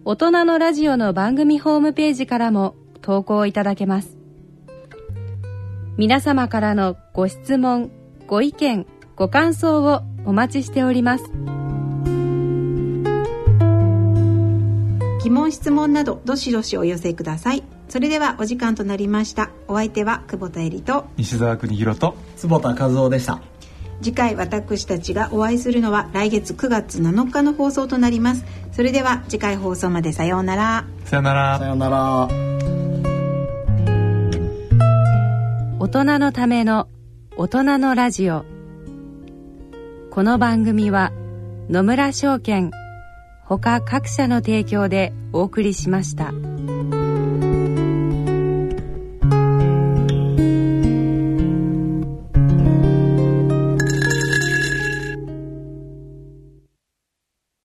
[0.05, 4.17] 大人のラジオの番組ホームページからも投稿いただけます。
[5.97, 7.91] 皆様からのご質問
[8.27, 8.85] ご意見
[9.15, 11.25] ご感想をお待ちしております。
[15.24, 17.63] 疑問質問などどしどしお寄せください。
[17.89, 19.51] それではお時間となりました。
[19.67, 23.41] お相手は久保田恵里と西澤邦弘と坪田和夫でした。
[24.01, 28.45] 次回私たちがお会いするのは来月9月7日の放送となります。
[28.72, 30.86] それでは次回放送までさようなら。
[31.05, 31.59] さよなら。
[31.59, 32.28] さようなら。
[35.80, 36.88] 大人のための
[37.38, 38.43] 大人のラジオ。
[40.09, 41.11] この番組は
[41.69, 42.72] 野村証券
[43.59, 46.31] 他各社の提供でお送りしました。